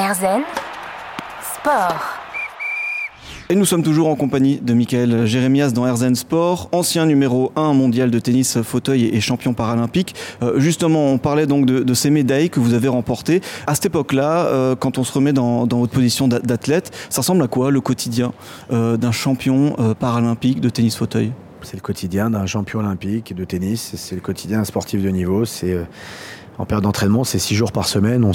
Erzen 0.00 0.40
Sport. 1.42 2.00
Et 3.50 3.54
nous 3.54 3.66
sommes 3.66 3.82
toujours 3.82 4.08
en 4.08 4.16
compagnie 4.16 4.58
de 4.58 4.72
Michael 4.72 5.26
Jérémias 5.26 5.72
dans 5.72 5.86
Erzen 5.86 6.14
Sport, 6.14 6.70
ancien 6.72 7.04
numéro 7.04 7.52
1 7.54 7.74
mondial 7.74 8.10
de 8.10 8.18
tennis 8.18 8.62
fauteuil 8.62 9.10
et 9.12 9.20
champion 9.20 9.52
paralympique. 9.52 10.14
Euh, 10.42 10.58
justement, 10.58 11.08
on 11.08 11.18
parlait 11.18 11.46
donc 11.46 11.66
de, 11.66 11.92
ces 11.94 12.08
médailles 12.08 12.48
que 12.48 12.60
vous 12.60 12.72
avez 12.72 12.88
remportées. 12.88 13.42
À 13.66 13.74
cette 13.74 13.86
époque-là, 13.86 14.46
euh, 14.46 14.74
quand 14.74 14.96
on 14.96 15.04
se 15.04 15.12
remet 15.12 15.34
dans, 15.34 15.66
votre 15.66 15.92
position 15.92 16.28
d'athlète, 16.28 16.96
ça 17.10 17.20
ressemble 17.20 17.42
à 17.42 17.48
quoi 17.48 17.70
le 17.70 17.82
quotidien 17.82 18.32
euh, 18.72 18.96
d'un 18.96 19.12
champion 19.12 19.76
paralympique 19.98 20.62
de 20.62 20.70
tennis 20.70 20.96
fauteuil? 20.96 21.32
C'est 21.60 21.76
le 21.76 21.82
quotidien 21.82 22.30
d'un 22.30 22.46
champion 22.46 22.78
olympique 22.78 23.34
de 23.34 23.44
tennis, 23.44 23.92
c'est 23.96 24.14
le 24.14 24.22
quotidien 24.22 24.60
d'un 24.60 24.64
sportif 24.64 25.02
de 25.02 25.10
niveau, 25.10 25.44
c'est 25.44 25.76
en 26.60 26.66
période 26.66 26.84
d'entraînement, 26.84 27.24
c'est 27.24 27.38
six 27.38 27.54
jours 27.54 27.72
par 27.72 27.86
semaine. 27.86 28.30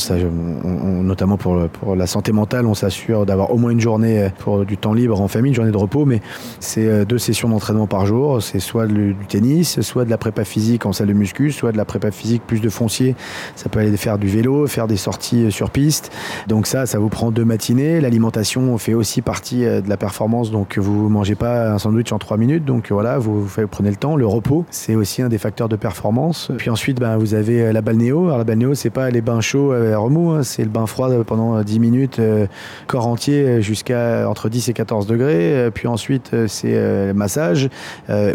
Notamment 1.04 1.38
pour, 1.38 1.68
la 1.96 2.08
santé 2.08 2.32
mentale, 2.32 2.66
on 2.66 2.74
s'assure 2.74 3.28
d'avoir 3.28 3.52
au 3.52 3.58
moins 3.58 3.70
une 3.70 3.80
journée 3.80 4.30
pour 4.40 4.66
du 4.66 4.78
temps 4.78 4.94
libre 4.94 5.22
en 5.22 5.28
famille, 5.28 5.50
une 5.50 5.56
journée 5.56 5.72
de 5.72 5.78
repos. 5.78 6.06
Mais 6.06 6.22
c'est 6.60 6.88
euh, 6.88 7.06
deux 7.06 7.20
sessions 7.20 7.50
d'entraînement 7.50 7.86
par 7.86 8.08
jour. 8.08 8.42
C'est 8.42 8.60
soit 8.60 8.88
du 8.88 9.16
tennis, 9.28 9.80
soit 9.82 10.06
de 10.06 10.10
la 10.10 10.18
prépa 10.18 10.44
physique 10.44 10.88
en 10.88 10.92
salle 10.92 11.10
de 11.10 11.14
muscu, 11.14 11.52
soit 11.52 11.72
de 11.72 11.78
la 11.78 11.86
prépa 11.86 12.10
physique 12.10 12.42
plus 12.48 12.62
de 12.62 12.70
foncier. 12.70 13.16
Ça 13.56 13.70
peut 13.70 13.80
aller 13.80 13.96
faire 13.96 14.18
du 14.18 14.28
vélo, 14.28 14.66
faire 14.66 14.88
des 14.88 14.98
sorties 14.98 15.52
sur 15.52 15.70
piste. 15.70 16.12
Donc 16.48 16.66
ça, 16.66 16.88
ça 16.88 16.98
vous 16.98 17.10
prend 17.10 17.30
deux 17.30 17.46
matinées. 17.46 18.02
L'alimentation 18.02 18.76
fait 18.80 18.96
aussi 18.96 19.22
partie 19.22 19.66
euh, 19.66 19.82
de 19.82 19.90
la 19.90 19.98
performance. 19.98 20.50
Donc 20.50 20.80
vous 20.80 21.10
mangez 21.10 21.36
pas 21.36 21.72
un 21.72 21.78
sandwich 21.78 22.12
en 22.12 22.18
trois 22.18 22.38
minutes. 22.38 22.66
Donc 22.66 22.92
voilà, 22.92 23.20
vous, 23.20 23.48
prenez 23.70 23.92
le 23.92 23.98
temps. 23.98 24.16
Le 24.16 24.26
repos, 24.26 24.66
c'est 24.72 24.96
aussi 24.96 25.22
un 25.22 25.30
des 25.30 25.38
facteurs 25.38 25.70
de 25.70 25.76
performance. 25.76 26.52
Puis 26.58 26.72
ensuite, 26.72 27.00
ben, 27.00 27.18
vous 27.18 27.36
avez 27.36 27.62
euh, 27.62 27.72
la 27.72 27.82
balnéo 27.82 28.15
alors 28.24 28.38
la 28.38 28.44
balnéo, 28.44 28.74
c'est 28.74 28.90
pas 28.90 29.10
les 29.10 29.22
bains 29.22 29.42
chauds 29.42 29.74
à 29.74 29.98
remous, 29.98 30.32
hein. 30.32 30.44
c'est 30.44 30.64
le 30.64 30.70
bain 30.70 30.86
froid 30.86 31.10
pendant 31.24 31.62
10 31.62 31.80
minutes, 31.80 32.20
euh, 32.20 32.48
corps 32.88 33.08
entier 33.08 33.62
jusqu'à 33.62 34.30
entre 34.30 34.50
10 34.50 34.70
et 34.70 34.74
14 34.74 35.08
degrés. 35.08 35.56
Euh, 35.56 35.72
puis 35.72 35.88
ensuite, 35.88 36.32
euh, 36.34 36.48
c'est 36.48 37.14
massage 37.14 37.70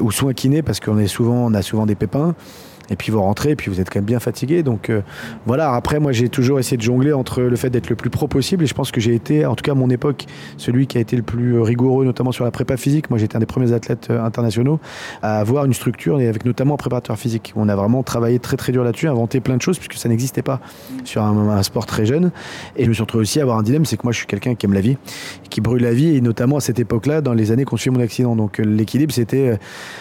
ou 0.00 0.10
soins 0.10 0.32
kinés 0.32 0.62
parce 0.62 0.80
qu'on 0.80 0.98
est 0.98 1.06
souvent, 1.06 1.46
on 1.46 1.54
a 1.54 1.62
souvent 1.62 1.86
des 1.86 1.94
pépins 1.94 2.34
et 2.90 2.96
puis 2.96 3.12
vous 3.12 3.22
rentrez, 3.22 3.50
et 3.50 3.56
puis 3.56 3.70
vous 3.70 3.80
êtes 3.80 3.88
quand 3.88 4.00
même 4.00 4.04
bien 4.04 4.20
fatigué. 4.20 4.62
Donc 4.62 4.90
euh, 4.90 5.00
voilà, 5.46 5.72
après, 5.74 6.00
moi 6.00 6.12
j'ai 6.12 6.28
toujours 6.28 6.58
essayé 6.58 6.76
de 6.76 6.82
jongler 6.82 7.12
entre 7.12 7.40
le 7.42 7.56
fait 7.56 7.70
d'être 7.70 7.88
le 7.88 7.96
plus 7.96 8.10
pro 8.10 8.26
possible, 8.26 8.64
et 8.64 8.66
je 8.66 8.74
pense 8.74 8.90
que 8.90 9.00
j'ai 9.00 9.14
été, 9.14 9.46
en 9.46 9.54
tout 9.54 9.62
cas 9.62 9.72
à 9.72 9.76
mon 9.76 9.90
époque, 9.90 10.26
celui 10.56 10.86
qui 10.86 10.98
a 10.98 11.00
été 11.00 11.16
le 11.16 11.22
plus 11.22 11.60
rigoureux, 11.60 12.04
notamment 12.04 12.32
sur 12.32 12.44
la 12.44 12.50
prépa 12.50 12.76
physique. 12.76 13.10
Moi 13.10 13.18
j'étais 13.18 13.36
un 13.36 13.40
des 13.40 13.46
premiers 13.46 13.72
athlètes 13.72 14.08
euh, 14.10 14.22
internationaux 14.22 14.80
à 15.22 15.38
avoir 15.38 15.64
une 15.64 15.74
structure, 15.74 16.20
et 16.20 16.28
avec 16.28 16.44
notamment 16.44 16.74
un 16.74 16.78
préparateur 16.78 17.18
physique. 17.18 17.52
On 17.56 17.68
a 17.68 17.76
vraiment 17.76 18.02
travaillé 18.02 18.38
très 18.38 18.56
très 18.56 18.72
dur 18.72 18.84
là-dessus, 18.84 19.08
inventé 19.08 19.40
plein 19.40 19.56
de 19.56 19.62
choses, 19.62 19.78
puisque 19.78 19.94
ça 19.94 20.08
n'existait 20.08 20.42
pas 20.42 20.60
sur 21.04 21.22
un, 21.22 21.62
sport 21.62 21.86
très 21.86 22.06
jeune. 22.06 22.30
Et 22.76 22.84
je 22.84 22.88
me 22.88 22.94
suis 22.94 23.02
retrouvé 23.02 23.22
aussi 23.22 23.38
à 23.38 23.42
avoir 23.42 23.58
un 23.58 23.62
dilemme, 23.62 23.84
c'est 23.84 23.96
que 23.96 24.02
moi 24.04 24.12
je 24.12 24.18
suis 24.18 24.26
quelqu'un 24.26 24.54
qui 24.54 24.66
aime 24.66 24.72
la 24.72 24.80
vie, 24.80 24.96
qui 25.50 25.60
brûle 25.60 25.82
la 25.82 25.92
vie, 25.92 26.16
et 26.16 26.20
notamment 26.20 26.56
à 26.56 26.60
cette 26.60 26.80
époque-là, 26.80 27.20
dans 27.20 27.34
les 27.34 27.52
années 27.52 27.64
qu'on 27.64 27.76
suit 27.76 27.90
mon 27.90 28.00
accident. 28.00 28.34
Donc 28.34 28.58
euh, 28.58 28.64
l'équilibre, 28.64 29.12
c'était 29.12 29.58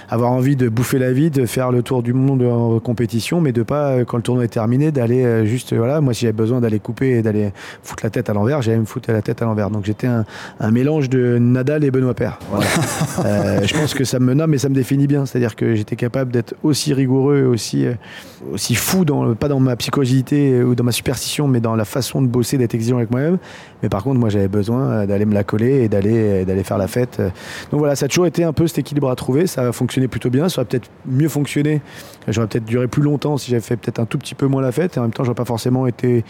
avoir 0.09 0.31
envie 0.31 0.55
de 0.55 0.69
bouffer 0.69 0.99
la 0.99 1.11
vie, 1.11 1.29
de 1.29 1.45
faire 1.45 1.71
le 1.71 1.83
tour 1.83 2.01
du 2.01 2.13
monde 2.13 2.41
compétition, 2.80 3.41
mais 3.41 3.52
de 3.52 3.63
pas, 3.63 3.91
euh, 3.91 4.05
quand 4.05 4.17
le 4.17 4.23
tournoi 4.23 4.45
est 4.45 4.49
terminé, 4.49 4.91
d'aller 4.91 5.23
euh, 5.23 5.45
juste, 5.45 5.73
voilà, 5.73 6.02
moi 6.02 6.13
si 6.13 6.22
j'avais 6.22 6.33
besoin 6.33 6.61
d'aller 6.61 6.80
couper 6.80 7.17
et 7.17 7.22
d'aller 7.22 7.52
foutre 7.83 8.03
la 8.03 8.09
tête 8.09 8.30
à 8.30 8.33
l'envers, 8.33 8.61
j'allais 8.61 8.77
me 8.77 8.85
foutre 8.85 9.11
la 9.11 9.22
tête 9.22 9.41
à 9.41 9.45
l'envers. 9.45 9.69
Donc 9.69 9.85
j'étais 9.85 10.08
un, 10.08 10.25
mélange 10.72 11.09
de 11.09 11.38
Nadal 11.39 11.83
et 11.83 11.91
Benoît 11.91 12.13
Père. 12.13 12.39
Euh, 13.25 13.61
je 13.66 13.73
pense 13.73 13.94
que 13.94 14.05
ça 14.05 14.19
me 14.19 14.33
nomme 14.33 14.53
et 14.53 14.57
ça 14.57 14.69
me 14.69 14.73
définit 14.73 15.05
bien. 15.05 15.25
C'est-à-dire 15.25 15.55
que 15.55 15.75
j'étais 15.75 15.95
capable 15.95 16.31
d'être 16.31 16.55
aussi 16.63 16.94
rigoureux, 16.94 17.44
aussi, 17.44 17.85
aussi 18.53 18.75
fou, 18.75 19.03
dans, 19.03 19.35
pas 19.35 19.50
dans 19.50 19.59
ma 19.59 19.75
psychogité 19.75 20.63
ou 20.63 20.73
dans 20.73 20.83
ma 20.83 20.91
superstition, 20.91 21.47
mais 21.47 21.59
dans 21.59 21.75
la 21.75 21.85
façon 21.85 22.22
de 22.22 22.27
bosser, 22.27 22.57
d'être 22.57 22.75
exigeant 22.75 22.97
avec 22.97 23.11
moi-même. 23.11 23.38
Mais 23.83 23.89
par 23.89 24.03
contre, 24.03 24.19
moi 24.19 24.30
j'avais 24.30 24.47
besoin 24.47 25.05
d'aller 25.05 25.25
me 25.25 25.33
la 25.33 25.44
coller 25.44 25.83
et 25.83 25.89
d'aller, 25.89 26.45
d'aller 26.45 26.63
faire 26.63 26.77
la 26.77 26.88
fête. 26.88 27.22
Donc 27.72 27.80
voilà, 27.80 27.95
ça 27.95 28.05
a 28.05 28.07
toujours 28.07 28.27
été 28.27 28.44
un 28.44 28.53
peu 28.53 28.67
cet 28.67 28.80
équilibre 28.80 29.09
à 29.09 29.16
trouver. 29.16 29.47
Ça 29.47 29.67
a 29.67 29.72
fonctionné 29.72 30.07
plutôt 30.07 30.30
bien. 30.30 30.47
Ça 30.47 30.61
aurait 30.61 30.67
peut-être 30.69 30.90
mieux 31.06 31.29
fonctionné. 31.29 31.81
J'aurais 32.28 32.47
peut-être 32.47 32.69
duré 32.69 32.88
plus 32.88 33.02
longtemps 33.02 33.38
si 33.38 33.52
j'avais 33.52 33.62
fait 33.62 33.75
peut-être 33.75 34.00
un 34.00 34.06
tout 34.06 34.18
petit 34.18 34.35
peu 34.35 34.47
moins 34.47 34.62
la 34.62 34.72
fête. 34.72 34.96
Et 34.96 35.00
en 35.00 35.03
même 35.03 35.12
temps, 35.12 35.24
j'aurais 35.24 35.35
pas 35.35 35.46
forcément 35.46 35.88
été 35.88 36.24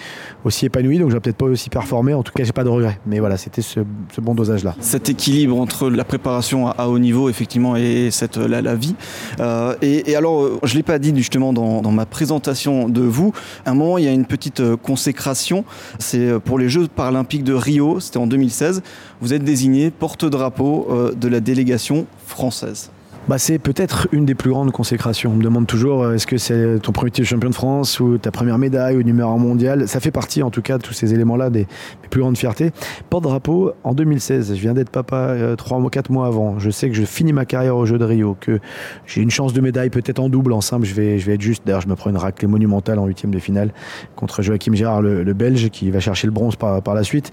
aussi 0.44 0.66
épanoui, 0.66 0.98
donc 0.98 1.10
j'aurais 1.10 1.20
peut-être 1.20 1.38
pas 1.38 1.46
aussi 1.46 1.70
performé. 1.70 2.14
En 2.14 2.24
tout 2.24 2.32
cas, 2.34 2.44
j'ai 2.44 2.54
pas 2.54 2.64
de 2.64 2.70
regrets. 2.70 3.00
Mais 3.06 3.20
voilà, 3.20 3.38
c'était 3.38 3.62
ce, 3.62 3.82
bon 4.20 4.34
dosage-là. 4.34 4.76
Cet 4.80 5.10
équilibre 5.10 5.60
entre 5.60 5.90
la 5.90 6.04
préparation 6.04 6.68
à, 6.68 6.88
haut 6.88 7.00
niveau, 7.00 7.30
effectivement, 7.30 7.76
et 7.76 8.10
cette, 8.12 8.38
la, 8.38 8.76
vie. 8.76 8.96
Euh, 9.40 9.76
et, 9.82 10.16
alors, 10.16 10.42
euh, 10.42 10.60
je 10.64 10.76
l'ai 10.76 10.84
pas 10.84 10.98
dit 10.98 11.14
justement 11.16 11.54
dans, 11.54 11.92
ma 11.92 12.06
présentation 12.06 12.88
de 12.88 13.02
vous. 13.02 13.34
À 13.66 13.72
un 13.72 13.74
moment, 13.74 13.98
il 13.98 14.06
y 14.06 14.08
a 14.08 14.12
une 14.12 14.26
petite 14.26 14.62
euh, 14.62 14.78
consécration. 14.78 15.66
C'est 16.00 16.40
pour 16.40 16.58
les 16.58 16.70
Jeux 16.70 16.88
paralympiques 16.88 17.44
de 17.44 17.54
Rio. 17.54 18.00
C'était 18.00 18.18
en 18.18 18.28
2016. 18.28 18.82
Vous 19.22 19.34
êtes 19.34 19.44
désigné 19.44 19.92
porte-drapeau 19.92 20.88
de 21.16 21.28
la 21.28 21.40
délégation 21.40 22.06
française 22.26 22.92
bah, 23.30 23.38
C'est 23.38 23.60
peut-être 23.60 24.08
une 24.12 24.26
des 24.26 24.34
plus 24.34 24.50
grandes 24.50 24.72
consécrations. 24.72 25.32
On 25.32 25.36
me 25.36 25.44
demande 25.44 25.68
toujours 25.68 26.04
euh, 26.04 26.16
est-ce 26.16 26.26
que 26.26 26.40
c'est 26.40 26.80
ton 26.80 26.92
premier 26.92 27.12
titre 27.12 27.28
champion 27.28 27.50
de 27.50 27.56
France 27.56 28.00
ou 28.00 28.18
ta 28.18 28.32
première 28.32 28.58
médaille 28.58 28.98
ou 28.98 29.04
numéro 29.04 29.30
1 29.32 29.38
mondial? 29.38 29.88
Ça 29.88 30.00
fait 30.00 30.10
partie 30.10 30.42
en 30.42 30.50
tout 30.50 30.64
cas 30.64 30.80
de 30.80 30.84
tous 30.84 30.94
ces 30.94 31.14
éléments-là 31.14 31.52
des, 31.52 31.68
plus 32.10 32.22
grandes 32.22 32.38
fiertés. 32.38 32.72
Porte-drapeau 33.12 33.74
en 33.84 33.94
2016. 33.94 34.56
Je 34.56 34.60
viens 34.60 34.74
d'être 34.74 34.90
papa 34.90 35.36
3 35.56 35.78
ou 35.78 35.90
4 35.90 36.10
mois 36.12 36.26
avant. 36.26 36.58
Je 36.58 36.72
sais 36.72 36.90
que 36.90 36.96
je 36.96 37.04
finis 37.04 37.32
ma 37.32 37.46
carrière 37.46 37.78
au 37.78 37.86
Jeux 37.86 38.00
de 38.00 38.04
Rio, 38.04 38.36
que 38.40 38.60
j'ai 39.06 39.22
une 39.22 39.30
chance 39.30 39.54
de 39.54 39.62
médaille 39.62 39.92
peut-être 39.92 40.18
en 40.18 40.28
double, 40.28 40.52
en 40.52 40.62
simple. 40.62 40.88
Je 40.88 40.96
vais, 40.96 41.20
je 41.20 41.26
vais 41.28 41.36
être 41.36 41.42
juste. 41.42 41.62
D'ailleurs, 41.68 41.82
je 41.82 41.88
me 41.88 41.96
prends 41.96 42.10
une 42.10 42.18
raclée 42.18 42.48
monumentale 42.48 42.98
en 42.98 43.06
huitième 43.06 43.32
de 43.32 43.40
finale 43.40 43.72
contre 44.16 44.42
Joachim 44.42 44.74
Gérard, 44.74 45.04
le, 45.04 45.34
Belge, 45.34 45.70
qui 45.70 45.92
va 45.92 46.00
chercher 46.00 46.26
le 46.26 46.34
bronze 46.34 46.56
par 46.56 46.96
la 46.96 47.04
suite. 47.04 47.32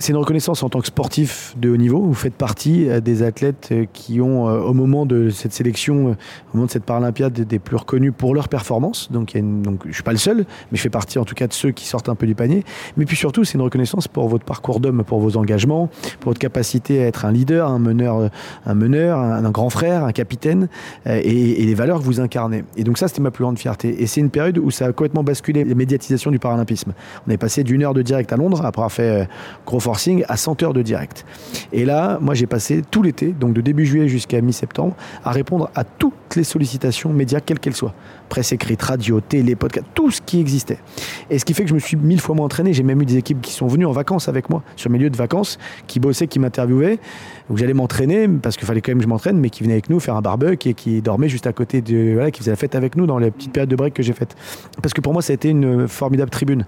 C'est 0.00 0.12
une 0.12 0.18
reconnaissance 0.18 0.62
en 0.62 0.68
tant 0.68 0.80
que 0.80 0.86
sportif 0.86 1.56
de 1.58 1.70
haut 1.70 1.76
niveau. 1.76 2.00
Vous 2.00 2.14
faites 2.14 2.34
partie 2.34 2.88
euh, 2.88 3.00
des 3.00 3.24
athlètes 3.24 3.70
euh, 3.72 3.84
qui 3.92 4.20
ont, 4.20 4.48
euh, 4.48 4.60
au 4.60 4.72
moment 4.72 5.06
de 5.06 5.28
cette 5.28 5.52
sélection, 5.52 6.10
au 6.10 6.16
moment 6.54 6.66
de 6.66 6.70
cette 6.70 6.84
Paralympiade, 6.84 7.32
des 7.32 7.58
plus 7.58 7.74
reconnus 7.74 8.12
pour 8.16 8.32
leur 8.32 8.48
performance. 8.48 9.10
Donc, 9.10 9.34
il 9.34 9.60
donc 9.60 9.80
je 9.82 9.88
ne 9.88 9.92
suis 9.92 10.04
pas 10.04 10.12
le 10.12 10.18
seul, 10.18 10.46
mais 10.70 10.76
je 10.76 10.82
fais 10.82 10.88
partie 10.88 11.18
en 11.18 11.24
tout 11.24 11.34
cas 11.34 11.48
de 11.48 11.52
ceux 11.52 11.72
qui 11.72 11.84
sortent 11.84 12.08
un 12.08 12.14
peu 12.14 12.28
du 12.28 12.36
panier. 12.36 12.64
Mais 12.96 13.06
puis 13.06 13.16
surtout, 13.16 13.42
c'est 13.42 13.54
une 13.54 13.62
reconnaissance 13.62 14.06
pour 14.06 14.28
votre 14.28 14.44
parcours 14.44 14.78
d'homme, 14.78 15.02
pour 15.02 15.18
vos 15.18 15.36
engagements, 15.36 15.88
pour 16.20 16.30
votre 16.30 16.38
capacité 16.38 17.02
à 17.02 17.06
être 17.06 17.24
un 17.24 17.32
leader, 17.32 17.68
un 17.68 17.80
meneur, 17.80 18.30
un, 18.66 18.74
meneur, 18.74 19.18
un, 19.18 19.50
grand 19.50 19.68
frère, 19.68 20.04
un 20.04 20.12
capitaine, 20.12 20.68
et, 21.06 21.64
les 21.64 21.74
valeurs 21.74 21.98
que 21.98 22.04
vous 22.04 22.20
incarnez. 22.20 22.64
Et 22.76 22.84
donc 22.84 22.98
ça, 22.98 23.08
c'était 23.08 23.20
ma 23.20 23.32
plus 23.32 23.42
grande 23.42 23.58
fierté. 23.58 24.00
Et 24.00 24.06
c'est 24.06 24.20
une 24.20 24.30
période 24.30 24.58
où 24.58 24.70
ça 24.70 24.86
a 24.86 24.92
complètement 24.92 25.24
basculé 25.24 25.64
la 25.64 25.74
médiatisation 25.74 26.30
du 26.30 26.38
paralympisme. 26.38 26.92
On 27.26 27.30
est 27.32 27.36
passé 27.36 27.64
d'une 27.64 27.82
heure 27.82 27.94
de 27.94 28.02
direct 28.02 28.32
à 28.32 28.36
Londres, 28.36 28.64
après 28.64 28.80
avoir 28.80 28.92
fait 28.92 29.28
gros 29.66 29.80
à 30.28 30.36
100 30.36 30.62
heures 30.62 30.72
de 30.72 30.82
direct. 30.82 31.24
Et 31.72 31.84
là, 31.84 32.18
moi, 32.20 32.34
j'ai 32.34 32.46
passé 32.46 32.82
tout 32.88 33.02
l'été, 33.02 33.28
donc 33.28 33.52
de 33.52 33.60
début 33.60 33.86
juillet 33.86 34.08
jusqu'à 34.08 34.40
mi-septembre, 34.40 34.94
à 35.24 35.30
répondre 35.30 35.70
à 35.74 35.84
toutes 36.28 36.36
les 36.36 36.44
sollicitations 36.44 37.10
médias, 37.12 37.40
quelles 37.40 37.58
qu'elles 37.58 37.74
soient. 37.74 37.94
Presse 38.28 38.52
écrite, 38.52 38.82
radio, 38.82 39.20
télé, 39.20 39.56
podcast, 39.56 39.86
tout 39.94 40.10
ce 40.10 40.20
qui 40.20 40.40
existait. 40.40 40.78
Et 41.30 41.38
ce 41.38 41.44
qui 41.44 41.54
fait 41.54 41.62
que 41.62 41.70
je 41.70 41.74
me 41.74 41.78
suis 41.78 41.96
mille 41.96 42.20
fois 42.20 42.34
moins 42.34 42.46
entraîné. 42.46 42.74
J'ai 42.74 42.82
même 42.82 43.00
eu 43.00 43.06
des 43.06 43.16
équipes 43.16 43.40
qui 43.40 43.52
sont 43.52 43.66
venues 43.66 43.86
en 43.86 43.92
vacances 43.92 44.28
avec 44.28 44.50
moi, 44.50 44.62
sur 44.76 44.90
mes 44.90 44.98
lieux 44.98 45.08
de 45.08 45.16
vacances, 45.16 45.58
qui 45.86 46.00
bossaient, 46.00 46.26
qui 46.26 46.38
m'interviewaient, 46.38 46.98
où 47.48 47.56
j'allais 47.56 47.72
m'entraîner, 47.72 48.28
parce 48.28 48.56
qu'il 48.56 48.66
fallait 48.66 48.82
quand 48.82 48.90
même 48.90 48.98
que 48.98 49.04
je 49.04 49.08
m'entraîne, 49.08 49.38
mais 49.38 49.48
qui 49.48 49.62
venaient 49.62 49.74
avec 49.74 49.88
nous 49.88 50.00
faire 50.00 50.16
un 50.16 50.20
barbecue 50.20 50.68
et 50.68 50.74
qui 50.74 51.00
dormaient 51.00 51.30
juste 51.30 51.46
à 51.46 51.52
côté 51.52 51.80
de. 51.80 52.12
Voilà, 52.14 52.30
qui 52.30 52.40
faisaient 52.40 52.50
la 52.50 52.56
fête 52.56 52.74
avec 52.74 52.96
nous 52.96 53.06
dans 53.06 53.18
les 53.18 53.30
petites 53.30 53.52
périodes 53.52 53.70
de 53.70 53.76
break 53.76 53.94
que 53.94 54.02
j'ai 54.02 54.12
faites. 54.12 54.36
Parce 54.82 54.92
que 54.92 55.00
pour 55.00 55.14
moi, 55.14 55.22
ça 55.22 55.32
a 55.32 55.34
été 55.34 55.48
une 55.48 55.88
formidable 55.88 56.30
tribune 56.30 56.66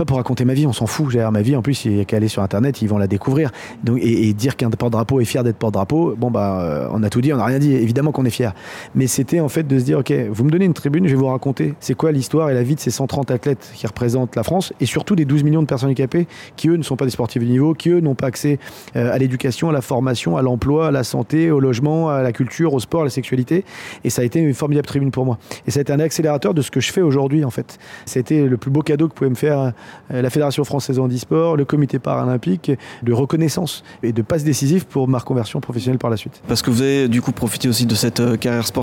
pas 0.00 0.06
pour 0.06 0.16
raconter 0.16 0.46
ma 0.46 0.54
vie, 0.54 0.66
on 0.66 0.72
s'en 0.72 0.86
fout. 0.86 1.10
J'ai 1.10 1.26
ma 1.30 1.42
vie, 1.42 1.54
en 1.56 1.62
plus, 1.62 1.84
il 1.84 1.92
n'y 1.92 2.00
a 2.00 2.04
qu'à 2.06 2.16
aller 2.16 2.28
sur 2.28 2.42
Internet, 2.42 2.80
ils 2.80 2.88
vont 2.88 2.96
la 2.96 3.06
découvrir. 3.06 3.50
Donc, 3.84 3.98
et, 4.00 4.32
dire 4.32 4.56
qu'un 4.56 4.70
porte-drapeau 4.70 5.20
est 5.20 5.26
fier 5.26 5.44
d'être 5.44 5.58
porte-drapeau, 5.58 6.14
bon, 6.16 6.30
bah, 6.30 6.62
euh, 6.62 6.88
on 6.92 7.02
a 7.02 7.10
tout 7.10 7.20
dit, 7.20 7.34
on 7.34 7.36
n'a 7.36 7.44
rien 7.44 7.58
dit. 7.58 7.74
Évidemment 7.74 8.10
qu'on 8.10 8.24
est 8.24 8.30
fier. 8.30 8.54
Mais 8.94 9.06
c'était 9.06 9.40
en 9.40 9.48
fait 9.48 9.62
de 9.62 9.78
se 9.78 9.84
dire, 9.84 9.98
OK, 9.98 10.12
vous 10.30 10.44
me 10.44 10.50
donnez 10.50 10.64
une 10.64 10.74
tribune, 10.74 11.06
je 11.06 11.12
vais 11.12 11.18
vous 11.18 11.26
raconter 11.26 11.74
c'est 11.80 11.94
quoi 11.94 12.12
l'histoire 12.12 12.50
et 12.50 12.54
la 12.54 12.62
vie 12.62 12.74
de 12.74 12.80
ces 12.80 12.90
130 12.90 13.30
athlètes 13.30 13.70
qui 13.74 13.86
représentent 13.86 14.36
la 14.36 14.42
France 14.42 14.72
et 14.80 14.86
surtout 14.86 15.16
des 15.16 15.24
12 15.24 15.44
millions 15.44 15.62
de 15.62 15.66
personnes 15.66 15.88
handicapées 15.88 16.26
qui, 16.56 16.68
eux, 16.68 16.76
ne 16.76 16.82
sont 16.82 16.96
pas 16.96 17.04
des 17.04 17.10
sportifs 17.10 17.42
de 17.42 17.48
niveau, 17.48 17.74
qui, 17.74 17.90
eux, 17.90 18.00
n'ont 18.00 18.14
pas 18.14 18.26
accès 18.26 18.58
euh, 18.96 19.12
à 19.12 19.18
l'éducation, 19.18 19.70
à 19.70 19.72
la 19.72 19.80
formation, 19.80 20.36
à 20.36 20.42
l'emploi, 20.42 20.88
à 20.88 20.90
la 20.90 21.04
santé, 21.04 21.50
au 21.50 21.60
logement, 21.60 22.10
à 22.10 22.22
la 22.22 22.32
culture, 22.32 22.74
au 22.74 22.80
sport, 22.80 23.02
à 23.02 23.04
la 23.04 23.10
sexualité. 23.10 23.64
Et 24.04 24.10
ça 24.10 24.22
a 24.22 24.24
été 24.24 24.40
une 24.40 24.54
formidable 24.54 24.86
tribune 24.86 25.10
pour 25.10 25.24
moi. 25.24 25.38
Et 25.66 25.70
ça 25.70 25.78
a 25.78 25.82
été 25.82 25.92
un 25.92 26.00
accélérateur 26.00 26.54
de 26.54 26.62
ce 26.62 26.70
que 26.70 26.80
je 26.80 26.92
fais 26.92 27.02
aujourd'hui, 27.02 27.44
en 27.44 27.50
fait. 27.50 27.78
C'était 28.06 28.46
le 28.46 28.56
plus 28.56 28.70
beau 28.70 28.82
cadeau 28.82 29.08
que 29.08 29.14
pouvait 29.14 29.30
me 29.30 29.34
faire 29.34 29.72
euh, 30.12 30.22
la 30.22 30.30
Fédération 30.30 30.64
française 30.64 30.98
handisport, 30.98 31.56
le 31.56 31.64
comité 31.64 31.98
paralympique, 31.98 32.72
de 33.02 33.12
reconnaissance 33.12 33.82
et 34.02 34.12
de 34.12 34.22
passe 34.22 34.44
décisive 34.44 34.86
pour 34.86 35.08
ma 35.08 35.18
reconversion 35.18 35.60
professionnelle 35.60 35.98
par 35.98 36.10
la 36.10 36.16
suite. 36.16 36.42
Parce 36.48 36.62
que 36.62 36.70
vous 36.70 36.82
avez 36.82 37.08
du 37.08 37.22
coup 37.22 37.32
profité 37.32 37.68
aussi 37.68 37.86
de 37.86 37.94
cette 37.94 38.20
euh, 38.20 38.36
carrière 38.36 38.66
sportive 38.66 38.79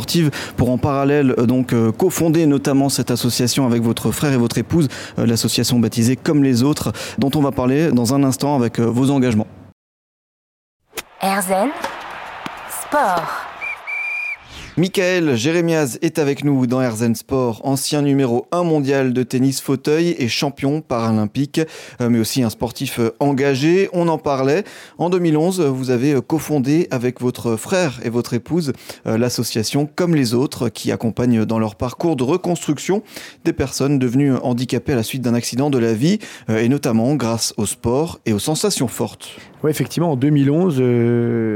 pour 0.56 0.70
en 0.70 0.78
parallèle 0.78 1.34
euh, 1.38 1.46
donc 1.46 1.74
euh, 1.74 1.92
cofonder 1.92 2.46
notamment 2.46 2.90
cette 2.90 3.12
association 3.12 3.66
avec 3.66 3.82
votre 3.82 4.12
frère 4.12 4.34
et 4.34 4.38
votre 4.38 4.58
épouse, 4.58 4.88
l'association 5.18 5.80
baptisée 5.80 6.16
Comme 6.16 6.44
les 6.44 6.64
autres, 6.64 6.92
dont 7.18 7.32
on 7.36 7.42
va 7.42 7.52
parler 7.52 7.92
dans 7.92 8.14
un 8.14 8.24
instant 8.24 8.56
avec 8.56 8.80
vos 8.80 9.12
engagements. 9.12 9.48
Sport. 12.88 13.47
Michael 14.80 15.36
Jérémiaz 15.36 15.98
est 16.04 16.20
avec 16.20 16.44
nous 16.44 16.68
dans 16.68 16.80
Herzen 16.80 17.16
Sport, 17.16 17.62
ancien 17.64 18.04
numéro 18.04 18.46
1 18.52 18.62
mondial 18.62 19.12
de 19.12 19.24
tennis 19.24 19.60
fauteuil 19.60 20.16
et 20.20 20.28
champion 20.28 20.82
paralympique, 20.82 21.60
euh, 22.00 22.10
mais 22.10 22.20
aussi 22.20 22.44
un 22.44 22.52
sportif 22.52 23.00
euh, 23.00 23.10
engagé. 23.20 23.90
On 23.92 24.08
en 24.08 24.20
parlait. 24.20 24.66
En 25.00 25.10
2011, 25.10 25.62
vous 25.62 25.90
avez 25.90 26.14
euh, 26.14 26.22
cofondé 26.22 26.88
avec 26.92 27.22
votre 27.22 27.56
frère 27.56 28.00
et 28.04 28.12
votre 28.12 28.36
épouse 28.36 28.72
l'association 29.06 29.90
Comme 29.96 30.14
les 30.14 30.36
autres 30.36 30.70
qui 30.70 30.92
accompagne 30.92 31.44
dans 31.44 31.58
leur 31.58 31.74
parcours 31.74 32.16
de 32.16 32.24
reconstruction 32.24 33.02
des 33.46 33.54
personnes 33.54 33.98
devenues 33.98 34.36
handicapées 34.36 34.94
à 34.94 34.98
la 34.98 35.04
suite 35.04 35.24
d'un 35.24 35.34
accident 35.34 35.72
de 35.72 35.80
la 35.80 35.96
vie 35.96 36.20
et 36.50 36.70
notamment 36.70 37.16
grâce 37.16 37.54
au 37.58 37.66
sport 37.66 38.20
et 38.28 38.34
aux 38.34 38.40
sensations 38.40 38.88
fortes. 38.88 39.38
Oui, 39.64 39.72
effectivement, 39.72 40.12
en 40.12 40.16
2011, 40.16 40.82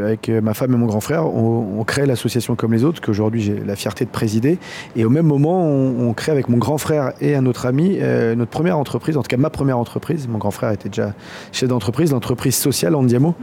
avec 0.05 0.29
ma 0.29 0.55
femme 0.55 0.73
et 0.73 0.77
mon 0.77 0.87
grand 0.87 1.01
frère, 1.01 1.25
on, 1.25 1.83
crée 1.83 2.05
l'association 2.05 2.55
Comme 2.55 2.73
les 2.73 2.83
autres 2.83 3.01
qu'aujourd'hui 3.01 3.41
j'ai 3.41 3.59
la 3.59 3.75
fierté 3.75 4.05
de 4.05 4.09
présider. 4.09 4.57
Et 4.95 5.03
au 5.05 5.09
même 5.09 5.25
moment, 5.25 5.67
on, 5.67 6.13
crée 6.13 6.31
avec 6.31 6.49
mon 6.49 6.57
grand 6.57 6.77
frère 6.77 7.13
et 7.21 7.35
un 7.35 7.45
autre 7.45 7.65
ami 7.65 7.97
euh, 7.99 8.35
notre 8.35 8.51
première 8.51 8.77
entreprise, 8.77 9.17
en 9.17 9.21
tout 9.21 9.27
cas 9.27 9.37
ma 9.37 9.49
première 9.49 9.77
entreprise. 9.77 10.27
Mon 10.27 10.37
grand 10.37 10.51
frère 10.51 10.71
était 10.71 10.89
déjà 10.89 11.13
chef 11.51 11.69
d'entreprise, 11.69 12.11
l'entreprise 12.11 12.55
sociale 12.55 12.95
Andiamo, 12.95 13.35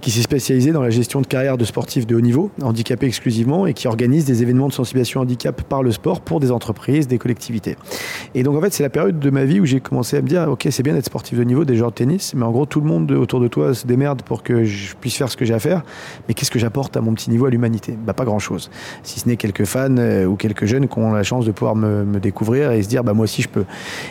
qui 0.00 0.10
s'est 0.10 0.22
spécialisée 0.22 0.72
dans 0.72 0.82
la 0.82 0.90
gestion 0.90 1.20
de 1.20 1.26
carrière 1.26 1.58
de 1.58 1.64
sportifs 1.64 2.06
de 2.06 2.16
haut 2.16 2.20
niveau, 2.20 2.50
handicapés 2.62 3.06
exclusivement, 3.06 3.66
et 3.66 3.74
qui 3.74 3.88
organise 3.88 4.24
des 4.24 4.42
événements 4.42 4.68
de 4.68 4.72
sensibilisation 4.72 5.20
handicap 5.20 5.62
par 5.62 5.82
le 5.82 5.92
sport 5.92 6.20
pour 6.20 6.40
des 6.40 6.50
entreprises, 6.50 7.08
des 7.08 7.18
collectivités. 7.18 7.76
Et 8.34 8.42
donc 8.42 8.56
en 8.56 8.60
fait, 8.60 8.72
c'est 8.72 8.82
la 8.82 8.90
période 8.90 9.18
de 9.18 9.30
ma 9.30 9.44
vie 9.44 9.60
où 9.60 9.66
j'ai 9.66 9.80
commencé 9.80 10.16
à 10.16 10.22
me 10.22 10.28
dire, 10.28 10.48
ok, 10.48 10.66
c'est 10.70 10.82
bien 10.82 10.94
d'être 10.94 11.06
sportif 11.06 11.38
de 11.38 11.44
niveau, 11.44 11.64
des 11.64 11.76
joueurs 11.76 11.90
de 11.90 11.96
tennis, 11.96 12.34
mais 12.34 12.44
en 12.44 12.50
gros, 12.50 12.66
tout 12.66 12.80
le 12.80 12.86
monde 12.86 13.10
autour 13.12 13.40
de 13.40 13.48
toi 13.48 13.72
se 13.82 13.86
démerde 13.86 14.22
pour 14.22 14.42
que 14.42 14.64
je 14.64 14.94
puisse 14.96 15.16
faire 15.16 15.28
ce 15.28 15.36
que 15.36 15.44
j'ai 15.44 15.54
à 15.54 15.58
faire. 15.58 15.82
Mais 16.26 16.34
qu'est-ce 16.34 16.50
que 16.50 16.58
j'apporte 16.58 16.96
à 16.96 17.00
mon 17.00 17.12
petit 17.14 17.30
niveau 17.30 17.46
à 17.46 17.50
l'humanité? 17.50 17.96
Bah, 18.04 18.12
Pas 18.12 18.24
grand-chose 18.24 18.70
si 19.02 19.20
ce 19.20 19.28
n'est 19.28 19.36
quelques 19.36 19.64
fans 19.64 19.96
euh, 19.98 20.24
ou 20.24 20.36
quelques 20.36 20.64
jeunes 20.64 20.88
qui 20.88 20.98
ont 20.98 21.12
la 21.12 21.22
chance 21.22 21.44
de 21.44 21.52
pouvoir 21.52 21.74
me, 21.76 22.20
découvrir 22.20 22.72
et 22.72 22.82
se 22.82 22.88
dire 22.88 23.04
bah 23.04 23.12
moi 23.12 23.24
aussi 23.24 23.42
je 23.42 23.48
peux. 23.48 23.64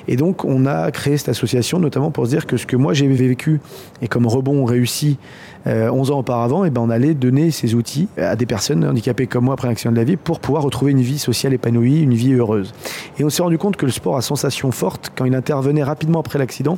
Et 0.07 0.15
donc 0.15 0.45
on 0.45 0.65
a 0.65 0.91
créé 0.91 1.17
cette 1.17 1.29
association 1.29 1.79
notamment 1.79 2.11
pour 2.11 2.25
se 2.25 2.31
dire 2.31 2.45
que 2.45 2.57
ce 2.57 2.65
que 2.65 2.75
moi 2.75 2.93
j'ai 2.93 3.07
vécu 3.07 3.61
et 4.01 4.07
comme 4.07 4.27
rebond 4.27 4.65
réussi 4.65 5.17
11 5.65 5.71
euh, 5.71 6.13
ans 6.13 6.19
auparavant, 6.19 6.65
et 6.65 6.71
ben 6.71 6.81
on 6.81 6.89
allait 6.89 7.13
donner 7.13 7.51
ces 7.51 7.75
outils 7.75 8.07
à 8.17 8.35
des 8.35 8.47
personnes 8.47 8.83
handicapées 8.83 9.27
comme 9.27 9.45
moi 9.45 9.53
après 9.53 9.67
l'accident 9.67 9.91
de 9.91 9.97
la 9.97 10.03
vie 10.03 10.17
pour 10.17 10.39
pouvoir 10.39 10.63
retrouver 10.63 10.91
une 10.91 11.01
vie 11.01 11.19
sociale 11.19 11.53
épanouie, 11.53 12.01
une 12.01 12.15
vie 12.15 12.33
heureuse. 12.33 12.73
Et 13.19 13.23
on 13.23 13.29
s'est 13.29 13.43
rendu 13.43 13.57
compte 13.57 13.77
que 13.77 13.85
le 13.85 13.91
sport 13.91 14.17
a 14.17 14.21
sensation 14.21 14.71
forte 14.71 15.11
quand 15.15 15.25
il 15.25 15.35
intervenait 15.35 15.83
rapidement 15.83 16.19
après 16.19 16.39
l'accident 16.39 16.77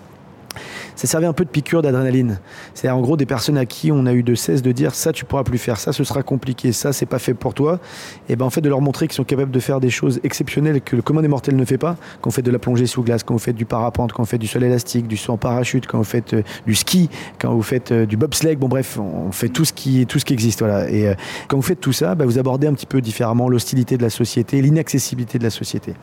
ça 0.96 1.08
servait 1.08 1.26
un 1.26 1.34
peu 1.34 1.46
de 1.46 1.50
piqûre 1.50 1.82
d'adrénaline. 1.82 2.40
C'est 2.74 2.90
en 2.90 3.02
gros 3.02 3.18
des 3.18 3.26
personnes 3.26 3.58
à 3.58 3.66
qui 3.66 3.92
on 3.92 4.06
a 4.06 4.14
eu 4.14 4.24
de 4.24 4.36
cesse 4.36 4.62
de 4.62 4.72
dire 4.72 4.96
ça 4.96 5.12
tu 5.12 5.26
pourras 5.26 5.44
plus 5.44 5.58
faire, 5.58 5.78
ça 5.78 5.94
ce 5.94 6.04
sera 6.04 6.24
compliqué, 6.24 6.72
ça 6.72 6.94
c'est 6.94 7.06
pas 7.06 7.20
fait 7.20 7.34
pour 7.34 7.54
toi. 7.54 7.80
Et 8.30 8.36
ben 8.36 8.46
en 8.46 8.50
fait 8.50 8.62
de 8.62 8.70
leur 8.70 8.82
montrer 8.82 9.08
qu'ils 9.08 9.16
sont 9.16 9.24
capables 9.24 9.52
de 9.52 9.60
faire 9.60 9.80
des 9.80 9.90
choses 9.90 10.20
exceptionnelles 10.24 10.82
que 10.82 10.96
le 10.96 11.02
commun 11.02 11.22
des 11.22 11.28
mortels 11.28 11.56
ne 11.56 11.66
fait 11.66 11.78
pas. 11.78 11.98
Quand 12.22 12.30
on 12.30 12.32
fait 12.32 12.42
de 12.42 12.52
la 12.52 12.60
plongée 12.60 12.86
sous 12.86 13.04
glace, 13.04 13.24
quand 13.24 13.36
on 13.36 13.40
fait 13.40 13.54
du 13.54 13.66
parapente, 13.66 14.14
quand 14.14 14.24
on 14.24 14.26
fait 14.26 14.38
du 14.38 14.48
sol 14.48 14.64
élastique, 14.64 15.08
du 15.08 15.18
saut 15.18 15.34
en 15.34 15.38
parachute, 15.38 15.88
quand 15.88 16.00
on 16.00 16.04
fait 16.04 16.34
euh, 16.34 16.44
du 16.66 16.76
ski, 16.76 17.10
quand 17.40 17.54
vous 17.54 17.62
faites 17.62 17.92
euh, 17.92 18.06
du 18.06 18.18
bobsleigh, 18.18 18.56
bon 18.56 18.68
bref, 18.68 18.98
on 19.00 19.32
fait 19.32 19.50
tout 19.50 19.66
ce 19.66 19.74
qui 19.74 20.06
tout 20.06 20.20
ce 20.20 20.26
qui 20.26 20.34
existe 20.34 20.60
voilà. 20.60 20.90
Et 20.90 21.08
euh, 21.08 21.16
quand 21.48 21.58
vous 21.58 21.64
faites 21.64 21.80
tout 21.80 21.94
ça, 21.94 22.16
ben, 22.16 22.26
vous 22.26 22.40
abordez 22.40 22.68
un 22.68 22.74
petit 22.74 22.86
peu 22.86 23.02
différemment 23.02 23.50
l'hostilité 23.50 23.98
de 23.98 24.04
la 24.04 24.10
société, 24.10 24.62
l'inaccessibilité 24.62 25.40
de 25.40 25.44
la 25.44 25.50
société. 25.50 25.94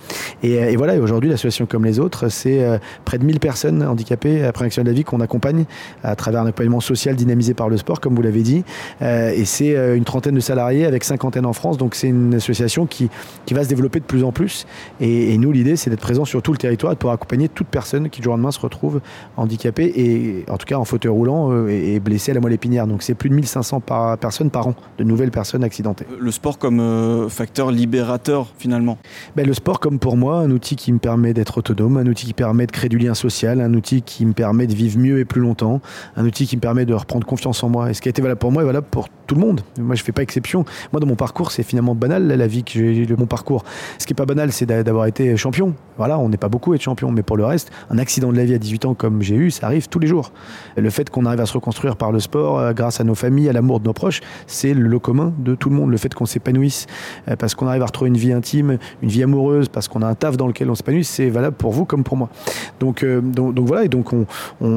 Et, 0.43 0.53
et 0.53 0.77
voilà, 0.77 0.97
aujourd'hui 0.97 1.31
l'association 1.31 1.67
comme 1.67 1.85
les 1.85 1.99
autres, 1.99 2.29
c'est 2.29 2.81
près 3.05 3.19
de 3.19 3.25
1000 3.25 3.41
personnes 3.41 3.83
handicapées 3.83 4.45
après 4.45 4.65
de 4.83 4.89
la 4.89 4.95
vie 4.95 5.05
qu'on 5.05 5.21
accompagne 5.21 5.65
à 6.03 6.17
travers 6.17 6.43
un 6.43 6.47
accompagnement 6.47 6.81
social 6.81 7.17
dynamisé 7.17 7.55
par 7.55 7.69
le 7.69 7.77
sport, 7.77 8.01
comme 8.01 8.15
vous 8.15 8.23
l'avez 8.23 8.43
dit. 8.43 8.65
Euh, 9.03 9.31
et 9.31 9.45
c'est 9.45 9.77
euh, 9.77 9.97
une 9.97 10.05
trentaine 10.05 10.35
de 10.35 10.41
salariés 10.41 10.87
avec 10.87 11.05
cinquantaine 11.05 11.47
en 11.47 11.53
France. 11.53 11.79
Donc 11.79 11.95
c'est 11.95 12.09
une 12.09 12.35
association 12.35 12.87
qui, 12.87 13.11
qui 13.47 13.55
va 13.55 13.65
se 13.65 13.69
développer 13.69 14.01
de 14.01 14.05
plus 14.05 14.25
en 14.25 14.33
plus. 14.33 14.67
Et, 15.01 15.37
nous, 15.39 15.53
l'idée, 15.53 15.77
c'est 15.77 15.91
d'être 15.91 16.01
présent 16.01 16.25
sur 16.25 16.43
tout 16.43 16.53
le 16.53 16.59
territoire 16.59 16.93
et 16.93 16.97
de 16.97 16.99
pouvoir 16.99 17.15
accompagner 17.15 17.49
toute 17.49 17.69
personne 17.69 18.11
qui, 18.11 18.21
du 18.21 18.25
jour 18.25 18.35
au 18.35 18.37
lendemain, 18.37 18.51
se 18.51 18.61
retrouve 18.61 19.01
handicapée 19.37 19.93
et, 19.97 20.45
en 20.51 20.57
tout 20.57 20.67
cas, 20.67 20.77
en 20.77 20.85
fauteuil 20.85 21.11
roulant 21.11 21.51
euh, 21.53 21.69
et, 21.69 22.01
blessée 22.01 22.33
à 22.33 22.35
la 22.35 22.41
moelle 22.41 22.53
épinière. 22.53 22.87
Donc 22.87 23.03
c'est 23.03 23.15
plus 23.15 23.31
de 23.31 23.35
1500 23.35 23.81
par, 23.81 24.19
personnes 24.19 24.51
par 24.51 24.67
an, 24.67 24.75
de 24.99 25.05
nouvelles 25.05 25.31
personnes 25.31 25.65
accidentées. 25.65 26.07
Le 26.19 26.31
sport 26.31 26.59
comme 26.59 27.29
facteur 27.29 27.71
libérateur, 27.71 28.49
finalement? 28.59 28.99
Ben, 29.37 29.47
Le 29.47 29.55
sport, 29.55 29.81
comme 29.81 29.99
pour 29.99 30.17
moi, 30.17 30.39
un 30.39 30.51
outil 30.51 30.77
qui 30.77 30.93
me 30.93 30.99
permet 30.99 31.33
d'être 31.33 31.59
autonome, 31.59 31.97
un 31.97 32.07
outil 32.07 32.27
qui 32.27 32.35
permet 32.35 32.67
de 32.67 32.73
créer 32.73 32.89
du 32.89 32.99
lien 32.99 33.15
social, 33.15 33.61
un 33.61 33.75
outil 33.75 34.03
qui 34.03 34.27
me 34.27 34.33
permet 34.33 34.67
de 34.71 34.75
vivre 34.75 34.99
mieux 34.99 35.19
et 35.19 35.25
plus 35.25 35.41
longtemps, 35.41 35.81
un 36.17 36.25
outil 36.25 36.47
qui 36.47 36.57
me 36.57 36.61
permet 36.61 36.87
de 36.87 36.95
reprendre 36.95 37.27
confiance 37.27 37.63
en 37.63 37.69
moi. 37.69 37.91
Et 37.91 37.95
ce 37.95 38.01
qui 38.01 38.09
a 38.09 38.11
été 38.11 38.23
valable 38.23 38.39
pour 38.39 38.53
moi 38.53 38.63
est 38.63 38.67
valable 38.67 38.87
pour 38.91 39.09
tout 39.27 39.35
le 39.35 39.41
monde. 39.41 39.61
Moi, 39.79 39.95
je 39.95 40.03
fais 40.03 40.13
pas 40.13 40.23
exception. 40.23 40.65
Moi, 40.93 41.01
dans 41.01 41.07
mon 41.07 41.17
parcours, 41.17 41.53
c'est 41.53 41.63
finalement 41.63 41.95
banal 41.95 42.27
la 42.27 42.47
vie 42.47 42.65
que 42.65 42.73
j'ai 42.73 43.07
mon 43.17 43.27
parcours. 43.27 43.65
Ce 43.99 44.07
qui 44.07 44.13
est 44.13 44.15
pas 44.15 44.27
banal, 44.27 44.53
c'est 44.53 44.67
d'avoir 44.67 45.07
été 45.07 45.37
champion. 45.37 45.75
Voilà, 45.99 46.19
on 46.19 46.29
n'est 46.29 46.37
pas 46.37 46.49
beaucoup 46.49 46.73
à 46.73 46.77
être 46.77 46.83
champion, 46.83 47.13
mais 47.13 47.23
pour 47.23 47.37
le 47.37 47.45
reste, 47.45 47.71
un 47.91 47.99
accident 47.99 48.33
de 48.33 48.37
la 48.37 48.45
vie 48.45 48.55
à 48.55 48.59
18 48.59 48.87
ans 48.87 48.95
comme 48.95 49.23
j'ai 49.23 49.35
eu, 49.35 49.51
ça 49.51 49.67
arrive 49.67 49.89
tous 49.89 49.99
les 49.99 50.07
jours. 50.07 50.33
Le 50.77 50.91
fait 50.91 51.11
qu'on 51.11 51.27
arrive 51.27 51.41
à 51.41 51.47
se 51.47 51.53
reconstruire 51.53 51.97
par 51.97 52.11
le 52.13 52.21
sport, 52.21 52.59
euh, 52.59 52.73
grâce 52.73 53.01
à 53.01 53.05
nos 53.05 53.15
familles, 53.15 53.49
à 53.49 53.53
l'amour 53.53 53.81
de 53.81 53.85
nos 53.85 53.93
proches, 53.93 54.21
c'est 54.47 54.75
le 54.75 54.99
commun 54.99 55.33
de 55.39 55.55
tout 55.55 55.69
le 55.69 55.77
monde. 55.77 55.91
Le 55.91 55.97
fait 55.97 56.13
qu'on 56.15 56.27
s'épanouisse, 56.27 56.87
euh, 57.29 57.37
parce 57.37 57.55
qu'on 57.55 57.67
arrive 57.67 57.83
à 57.83 57.87
retrouver 57.87 58.09
une 58.09 58.17
vie 58.17 58.33
intime, 58.33 58.79
une 59.03 59.09
vie 59.09 59.23
amoureuse, 59.23 59.69
parce 59.69 59.89
qu'on 59.89 60.03
a 60.03 60.07
un 60.07 60.15
taf 60.15 60.37
dans 60.37 60.47
lequel 60.47 60.71
on 60.71 60.75
s'épanouit, 60.75 61.05
c'est 61.05 61.29
valable 61.29 61.57
pour 61.57 61.73
vous 61.73 61.85
comme 61.85 62.05
pour 62.05 62.17
moi. 62.17 62.31
Donc, 62.81 63.03
euh, 63.03 63.21
donc, 63.21 63.59
voilà, 63.67 63.85
et 63.85 63.89
donc 63.89 64.13
on, 64.13 64.27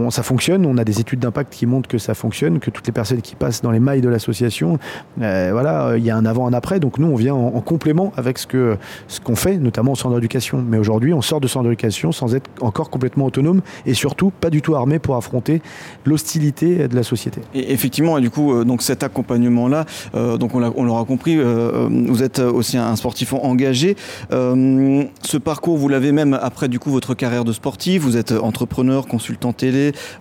ça 0.10 0.24
fonctionne. 0.24 0.66
On 0.66 0.78
a 0.78 0.84
des 0.84 1.00
études 1.00 1.20
d'impact 1.20 1.54
qui 1.54 1.66
montrent 1.66 1.90
que 1.90 1.98
ça 1.98 2.14
fonctionne, 2.14 2.60
que 2.60 2.70
toutes 2.70 2.88
les 2.88 2.94
personnes 2.94 3.22
qui 3.22 3.36
passent 3.36 3.62
dans 3.62 3.72
les 3.72 3.80
mailles 3.80 4.02
de 4.02 4.10
l'association 4.10 4.80
euh, 5.22 5.50
voilà, 5.52 5.94
il 5.98 6.04
y 6.04 6.10
a 6.10 6.16
un 6.16 6.26
avant, 6.26 6.48
un 6.48 6.54
après. 6.54 6.80
Donc 6.80 6.98
nous, 6.98 7.08
on 7.08 7.16
vient 7.16 7.34
en, 7.34 7.62
complément 7.62 8.12
avec 8.18 8.38
ce 8.38 8.48
que 8.48 8.78
ce 9.08 9.20
qu'on 9.20 9.36
fait, 9.36 9.58
notamment 9.58 9.94
au 9.94 9.96
centre 9.96 10.16
d'éducation. 10.16 10.64
Mais 10.68 10.78
aujourd'hui, 10.78 11.14
on 11.14 11.22
sort 11.22 11.40
de 11.40 11.48
centre 11.48 11.66
d'éducation 11.66 12.12
sans 12.12 12.36
être 12.36 12.50
encore 12.62 12.90
complètement 12.90 13.26
autonome 13.26 13.62
et 13.86 13.94
surtout 13.94 14.32
pas 14.32 14.50
du 14.50 14.62
tout 14.62 14.76
armé 14.76 15.00
pour 15.00 15.16
affronter 15.16 15.62
l'hostilité 16.06 16.88
de 16.88 16.96
la 16.96 17.04
société. 17.04 17.42
Et 17.54 17.72
effectivement, 17.72 18.20
du 18.20 18.30
coup, 18.30 18.54
euh, 18.54 18.64
donc 18.64 18.82
cet 18.82 19.04
accompagnement-là, 19.04 19.86
euh, 20.16 20.38
donc 20.38 20.56
on 20.56 20.84
l'aura 20.84 21.06
compris, 21.06 21.38
vous 21.40 22.24
êtes 22.24 22.40
aussi 22.40 22.78
un 22.78 22.96
sportif 22.96 23.34
engagé. 23.34 23.96
ce 24.30 25.38
parcours, 25.38 25.78
vous 25.78 25.90
l'avez 25.90 26.12
même 26.12 26.38
après 26.42 26.68
du 26.68 26.80
coup 26.80 26.92
votre 26.92 27.14
carrière 27.14 27.46
de 27.46 27.54
sportif. 27.54 28.02
Vous 28.02 28.18
êtes 28.18 28.32
entrepreneur, 28.32 29.08
consultant 29.08 29.54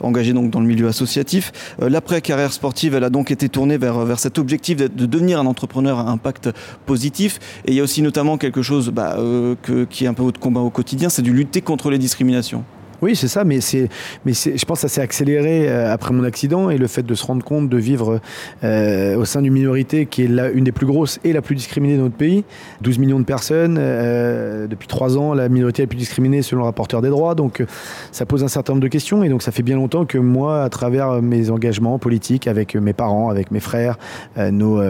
engagé 0.02 0.32
donc 0.32 0.50
dans 0.50 0.60
le 0.60 0.66
milieu 0.66 0.88
associatif. 0.88 1.52
L'après 1.80 2.20
carrière 2.20 2.52
sportive, 2.52 2.94
elle 2.94 3.04
a 3.04 3.10
donc 3.10 3.30
été 3.30 3.48
tournée 3.48 3.78
vers 3.78 4.04
vers 4.04 4.18
cet 4.18 4.38
objectif 4.38 4.76
de, 4.76 5.06
devenir 5.06 5.38
un 5.38 5.46
entrepreneur 5.46 5.98
à 5.98 6.10
impact 6.10 6.50
positif. 6.86 7.38
Et 7.64 7.72
il 7.72 7.74
y 7.74 7.80
a 7.80 7.82
aussi 7.82 8.02
notamment 8.02 8.38
quelque 8.38 8.62
chose 8.62 8.90
bah, 8.90 9.16
euh, 9.18 9.54
qui 9.90 10.04
est 10.04 10.08
un 10.08 10.14
peu 10.14 10.22
votre 10.22 10.40
combat 10.40 10.60
au 10.60 10.70
quotidien, 10.70 11.08
c'est 11.08 11.22
de 11.22 11.30
lutter 11.30 11.60
contre 11.60 11.90
les 11.90 11.98
discriminations. 11.98 12.64
Oui, 13.02 13.16
c'est 13.16 13.26
ça, 13.26 13.42
mais 13.42 13.60
c'est, 13.60 13.88
mais 14.24 14.32
c'est, 14.32 14.56
je 14.56 14.64
pense 14.64 14.78
que 14.80 14.82
ça 14.82 14.94
s'est 14.94 15.00
accéléré 15.00 15.68
euh, 15.68 15.92
après 15.92 16.14
mon 16.14 16.22
accident 16.22 16.70
et 16.70 16.78
le 16.78 16.86
fait 16.86 17.02
de 17.02 17.14
se 17.16 17.26
rendre 17.26 17.44
compte 17.44 17.68
de 17.68 17.76
vivre 17.76 18.20
euh, 18.62 19.16
au 19.16 19.24
sein 19.24 19.42
d'une 19.42 19.52
minorité 19.52 20.06
qui 20.06 20.22
est 20.22 20.28
la, 20.28 20.50
une 20.50 20.62
des 20.62 20.70
plus 20.70 20.86
grosses 20.86 21.18
et 21.24 21.32
la 21.32 21.42
plus 21.42 21.56
discriminée 21.56 21.96
de 21.96 22.02
notre 22.02 22.14
pays. 22.14 22.44
12 22.82 23.00
millions 23.00 23.18
de 23.18 23.24
personnes, 23.24 23.76
euh, 23.76 24.68
depuis 24.68 24.86
trois 24.86 25.18
ans, 25.18 25.34
la 25.34 25.48
minorité 25.48 25.82
la 25.82 25.88
plus 25.88 25.98
discriminée 25.98 26.42
selon 26.42 26.60
le 26.60 26.66
rapporteur 26.66 27.02
des 27.02 27.08
droits. 27.08 27.34
Donc 27.34 27.64
ça 28.12 28.24
pose 28.24 28.44
un 28.44 28.48
certain 28.48 28.74
nombre 28.74 28.84
de 28.84 28.88
questions 28.88 29.24
et 29.24 29.28
donc 29.28 29.42
ça 29.42 29.50
fait 29.50 29.64
bien 29.64 29.76
longtemps 29.76 30.04
que 30.04 30.18
moi, 30.18 30.62
à 30.62 30.68
travers 30.68 31.20
mes 31.22 31.50
engagements 31.50 31.98
politiques 31.98 32.46
avec 32.46 32.76
mes 32.76 32.92
parents, 32.92 33.30
avec 33.30 33.50
mes 33.50 33.58
frères, 33.58 33.98
nos, 34.36 34.80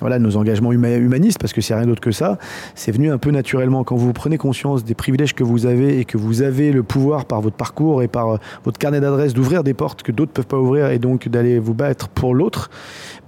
voilà, 0.00 0.18
nos 0.18 0.36
engagements 0.36 0.72
humanistes, 0.72 1.38
parce 1.38 1.52
que 1.52 1.60
c'est 1.60 1.74
rien 1.74 1.86
d'autre 1.86 2.00
que 2.00 2.10
ça, 2.10 2.38
c'est 2.74 2.92
venu 2.92 3.10
un 3.10 3.18
peu 3.18 3.30
naturellement. 3.30 3.84
Quand 3.84 3.96
vous 3.96 4.12
prenez 4.12 4.38
conscience 4.38 4.84
des 4.84 4.94
privilèges 4.94 5.34
que 5.34 5.44
vous 5.44 5.66
avez 5.66 6.00
et 6.00 6.04
que 6.04 6.16
vous 6.16 6.42
avez 6.42 6.72
le 6.72 6.82
pouvoir 6.82 7.26
par 7.26 7.40
votre 7.40 7.56
parcours 7.60 8.02
et 8.02 8.08
par 8.08 8.28
euh, 8.28 8.36
votre 8.64 8.78
carnet 8.78 9.00
d'adresse 9.00 9.34
d'ouvrir 9.34 9.62
des 9.62 9.74
portes 9.74 10.02
que 10.02 10.12
d'autres 10.12 10.32
ne 10.32 10.36
peuvent 10.36 10.46
pas 10.46 10.56
ouvrir 10.56 10.90
et 10.90 10.98
donc 10.98 11.28
d'aller 11.28 11.58
vous 11.58 11.74
battre 11.74 12.08
pour 12.08 12.34
l'autre, 12.34 12.70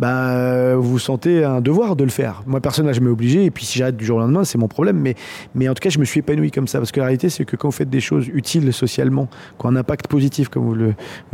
ben, 0.00 0.74
vous 0.76 0.98
sentez 0.98 1.44
un 1.44 1.60
devoir 1.60 1.96
de 1.96 2.04
le 2.04 2.10
faire. 2.10 2.42
Moi, 2.46 2.60
personne 2.60 2.86
n'a 2.86 2.94
jamais 2.94 3.10
obligé, 3.10 3.44
et 3.44 3.50
puis 3.50 3.66
si 3.66 3.78
j'arrête 3.78 3.96
du 3.96 4.06
jour 4.06 4.16
au 4.16 4.20
lendemain, 4.20 4.44
c'est 4.44 4.56
mon 4.56 4.68
problème, 4.68 4.96
mais, 4.96 5.14
mais 5.54 5.68
en 5.68 5.74
tout 5.74 5.80
cas, 5.80 5.90
je 5.90 5.98
me 5.98 6.04
suis 6.04 6.20
épanoui 6.20 6.50
comme 6.50 6.66
ça, 6.66 6.78
parce 6.78 6.92
que 6.92 7.00
la 7.00 7.06
réalité, 7.06 7.28
c'est 7.28 7.44
que 7.44 7.56
quand 7.56 7.68
vous 7.68 7.76
faites 7.76 7.90
des 7.90 8.00
choses 8.00 8.26
utiles 8.28 8.72
socialement, 8.72 9.28
qui 9.58 9.66
ont 9.66 9.68
un 9.68 9.76
impact 9.76 10.06
positif, 10.08 10.48
comme 10.48 10.64
vous 10.64 10.74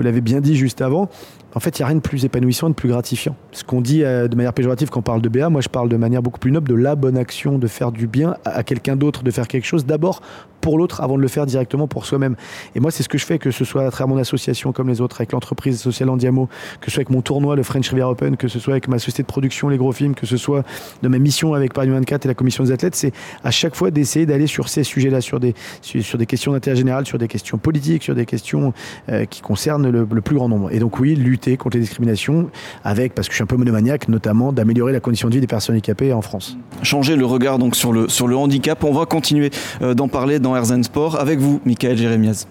l'avez 0.02 0.18
vous 0.18 0.24
bien 0.24 0.40
dit 0.40 0.56
juste 0.56 0.82
avant, 0.82 1.08
en 1.54 1.60
fait, 1.60 1.78
il 1.78 1.82
n'y 1.82 1.84
a 1.84 1.86
rien 1.88 1.96
de 1.96 2.00
plus 2.00 2.24
épanouissant, 2.24 2.68
de 2.68 2.74
plus 2.74 2.88
gratifiant. 2.88 3.34
Ce 3.52 3.64
qu'on 3.64 3.80
dit 3.80 4.04
euh, 4.04 4.28
de 4.28 4.36
manière 4.36 4.52
péjorative 4.52 4.90
quand 4.90 5.00
on 5.00 5.02
parle 5.02 5.22
de 5.22 5.28
BA, 5.28 5.48
moi 5.48 5.60
je 5.60 5.68
parle 5.68 5.88
de 5.88 5.96
manière 5.96 6.22
beaucoup 6.22 6.38
plus 6.38 6.52
noble 6.52 6.68
de 6.68 6.74
la 6.74 6.94
bonne 6.94 7.16
action, 7.16 7.58
de 7.58 7.66
faire 7.66 7.90
du 7.90 8.06
bien 8.06 8.36
à, 8.44 8.62
quelqu'un 8.62 8.96
d'autre, 8.96 9.22
de 9.22 9.30
faire 9.30 9.48
quelque 9.48 9.64
chose 9.64 9.86
d'abord 9.86 10.20
pour 10.68 10.76
l'autre 10.76 11.00
avant 11.00 11.16
de 11.16 11.22
le 11.22 11.28
faire 11.28 11.46
directement 11.46 11.88
pour 11.88 12.04
soi-même. 12.04 12.36
Et 12.74 12.80
moi, 12.80 12.90
c'est 12.90 13.02
ce 13.02 13.08
que 13.08 13.16
je 13.16 13.24
fais, 13.24 13.38
que 13.38 13.50
ce 13.50 13.64
soit 13.64 13.86
à 13.86 13.90
travers 13.90 14.14
mon 14.14 14.20
association 14.20 14.70
comme 14.70 14.90
les 14.90 15.00
autres, 15.00 15.18
avec 15.18 15.32
l'entreprise 15.32 15.80
sociale 15.80 16.10
Andiamo, 16.10 16.46
que 16.82 16.90
ce 16.90 16.90
soit 16.90 17.00
avec 17.00 17.08
mon 17.08 17.22
tournoi, 17.22 17.56
le 17.56 17.62
French 17.62 17.88
Riviera 17.88 18.10
Open, 18.10 18.36
que 18.36 18.48
ce 18.48 18.58
soit 18.58 18.74
avec 18.74 18.86
ma 18.86 18.98
société 18.98 19.22
de 19.22 19.28
production, 19.28 19.70
les 19.70 19.78
gros 19.78 19.92
films, 19.92 20.14
que 20.14 20.26
ce 20.26 20.36
soit 20.36 20.64
de 21.02 21.08
ma 21.08 21.18
mission 21.18 21.54
avec 21.54 21.72
Paris 21.72 21.88
24 21.88 22.26
et 22.26 22.28
la 22.28 22.34
commission 22.34 22.64
des 22.64 22.70
athlètes, 22.70 22.96
c'est 22.96 23.12
à 23.44 23.50
chaque 23.50 23.74
fois 23.74 23.90
d'essayer 23.90 24.26
d'aller 24.26 24.46
sur 24.46 24.68
ces 24.68 24.84
sujets-là, 24.84 25.22
sur 25.22 25.40
des, 25.40 25.54
sur 25.80 26.18
des 26.18 26.26
questions 26.26 26.52
d'intérêt 26.52 26.76
général, 26.76 27.06
sur 27.06 27.16
des 27.16 27.28
questions 27.28 27.56
politiques, 27.56 28.02
sur 28.02 28.14
des 28.14 28.26
questions 28.26 28.74
euh, 29.08 29.24
qui 29.24 29.40
concernent 29.40 29.88
le, 29.88 30.06
le, 30.10 30.20
plus 30.20 30.36
grand 30.36 30.50
nombre. 30.50 30.70
Et 30.70 30.80
donc 30.80 31.00
oui, 31.00 31.14
lutter 31.14 31.56
contre 31.56 31.78
les 31.78 31.82
discriminations 31.82 32.50
avec, 32.84 33.14
parce 33.14 33.26
que 33.26 33.32
je 33.32 33.36
suis 33.36 33.42
un 33.42 33.46
peu 33.46 33.56
monomaniaque, 33.56 34.08
notamment 34.08 34.52
d'améliorer 34.52 34.92
la 34.92 35.00
condition 35.00 35.30
de 35.30 35.34
vie 35.34 35.40
des 35.40 35.46
personnes 35.46 35.76
handicapées 35.76 36.12
en 36.12 36.20
France. 36.20 36.58
Changer 36.82 37.16
le 37.16 37.24
regard 37.24 37.58
donc 37.58 37.74
sur 37.74 37.90
le, 37.90 38.10
sur 38.10 38.28
le 38.28 38.36
handicap, 38.36 38.84
on 38.84 38.92
va 38.92 39.06
continuer 39.06 39.50
euh, 39.80 39.94
d'en 39.94 40.08
parler 40.08 40.38
dans 40.40 40.57
Herzen 40.58 40.82
Sport 40.82 41.14
avec 41.20 41.38
vous, 41.38 41.60
Michael 41.64 41.96
Jérémiaz. 41.96 42.48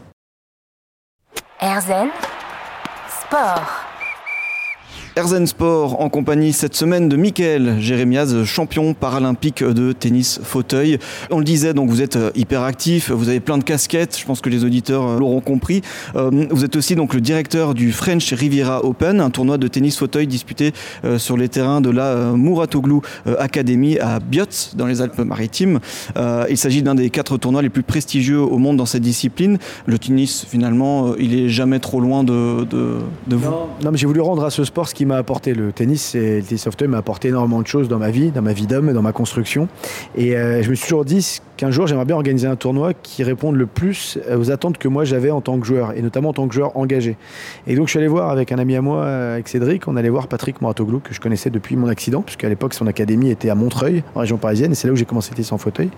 Herzen 1.60 2.08
Sport. 3.10 3.87
Erzen 5.18 5.48
Sport 5.48 6.00
en 6.00 6.10
compagnie 6.10 6.54
cette 6.54 6.76
semaine 6.76 7.10
de 7.10 7.18
Michael 7.18 7.78
Jérémiaz, 7.80 8.44
champion 8.44 8.94
paralympique 8.94 9.64
de 9.64 9.92
tennis 9.92 10.40
fauteuil. 10.44 11.00
On 11.32 11.40
le 11.40 11.44
disait, 11.44 11.74
donc 11.74 11.90
vous 11.90 12.04
êtes 12.04 12.20
hyper 12.36 12.62
actif, 12.62 13.10
vous 13.10 13.28
avez 13.28 13.40
plein 13.40 13.58
de 13.58 13.64
casquettes, 13.64 14.16
je 14.16 14.24
pense 14.24 14.42
que 14.42 14.50
les 14.50 14.64
auditeurs 14.64 15.18
l'auront 15.18 15.42
compris. 15.42 15.82
Euh, 16.16 16.46
vous 16.52 16.64
êtes 16.64 16.76
aussi 16.76 16.96
donc 16.96 17.16
le 17.16 17.22
directeur 17.22 17.74
du 17.74 17.92
French 17.94 18.32
Riviera 18.32 18.86
Open, 18.86 19.20
un 19.20 19.32
tournoi 19.32 19.58
de 19.58 19.68
tennis 19.68 19.98
fauteuil 19.98 20.28
disputé 20.28 20.72
euh, 21.04 21.18
sur 21.18 21.36
les 21.36 21.50
terrains 21.50 21.82
de 21.82 21.90
la 21.90 22.10
euh, 22.10 22.34
Mouratoglou 22.34 23.02
Academy 23.40 23.98
à 23.98 24.20
Biotz 24.20 24.76
dans 24.76 24.86
les 24.86 25.02
Alpes-Maritimes. 25.02 25.80
Il 26.48 26.58
s'agit 26.58 26.84
d'un 26.84 26.94
des 26.94 27.10
quatre 27.10 27.38
tournois 27.38 27.64
les 27.64 27.70
plus 27.70 27.82
prestigieux 27.82 28.40
au 28.40 28.60
monde 28.60 28.78
dans 28.78 28.86
cette 28.86 29.02
discipline. 29.02 29.58
Le 29.88 29.98
tennis, 29.98 30.46
finalement, 30.48 31.16
il 31.16 31.34
est 31.34 31.50
jamais 31.50 31.80
trop 31.80 32.02
loin 32.02 32.24
de, 32.24 32.66
de, 32.66 32.98
de 33.26 33.36
vous. 33.36 33.50
Non, 33.50 33.68
non 33.84 33.92
mais 33.92 33.98
j'ai 33.98 34.06
voulu 34.06 34.22
rendre 34.22 34.46
à 34.46 34.52
ce 34.52 34.64
sport 34.64 34.88
ce 34.88 34.94
qui 34.94 35.07
m'a 35.08 35.18
apporté 35.18 35.54
le 35.54 35.72
tennis 35.72 36.16
et 36.16 36.38
le 36.38 36.44
tennis 36.44 36.62
software 36.62 36.90
m'a 36.90 36.98
apporté 36.98 37.30
énormément 37.30 37.62
de 37.62 37.68
choses 37.68 37.88
dans 37.88 37.98
ma 37.98 38.12
vie, 38.12 38.32
dans 38.32 38.42
ma 38.42 38.54
vie 38.54 38.68
d'homme, 38.68 38.94
dans 38.94 39.02
ma 39.02 39.12
construction. 39.12 39.68
Et 40.16 40.36
euh, 40.36 40.62
je 40.62 40.70
me 40.70 40.76
suis 40.76 40.84
toujours 40.84 41.06
dit 41.06 41.42
qu'un 41.58 41.72
jour 41.72 41.88
j'aimerais 41.88 42.06
bien 42.06 42.16
organiser 42.16 42.48
un 42.48 42.56
tournoi 42.56 42.94
qui 42.94 43.24
réponde 43.24 43.56
le 43.56 43.66
plus 43.66 44.20
aux 44.38 44.52
attentes 44.52 44.78
que 44.78 44.88
moi 44.88 45.06
j'avais 45.06 45.32
en 45.32 45.42
tant 45.42 45.60
que 45.60 45.66
joueur 45.66 45.98
et 45.98 46.02
notamment 46.02 46.30
en 46.30 46.34
tant 46.34 46.48
que 46.48 46.54
joueur 46.54 46.78
engagé. 46.78 47.18
Et 47.66 47.76
donc 47.76 47.88
je 47.88 47.92
suis 47.92 48.00
allé 48.00 48.08
voir 48.08 48.30
avec 48.30 48.52
un 48.52 48.60
ami 48.60 48.76
à 48.76 48.82
moi, 48.82 49.06
avec 49.06 49.48
Cédric, 49.48 49.88
on 49.88 49.96
allait 49.96 50.10
voir 50.10 50.28
Patrick 50.28 50.62
Moratoglou 50.62 51.00
que 51.00 51.14
je 51.14 51.20
connaissais 51.20 51.50
depuis 51.50 51.76
mon 51.76 51.88
accident 51.88 52.22
puisqu'à 52.22 52.50
l'époque 52.50 52.74
son 52.74 52.86
académie 52.86 53.32
était 53.32 53.50
à 53.50 53.56
Montreuil 53.56 54.04
en 54.14 54.20
région 54.20 54.38
parisienne 54.38 54.72
et 54.72 54.76
c'est 54.76 54.88
là 54.88 54.94
où 54.94 54.96
j'ai 54.96 55.06
commencé 55.06 55.32
le 55.32 55.38
tennis 55.38 55.52
en 55.52 55.58
fauteuil. 55.58 55.90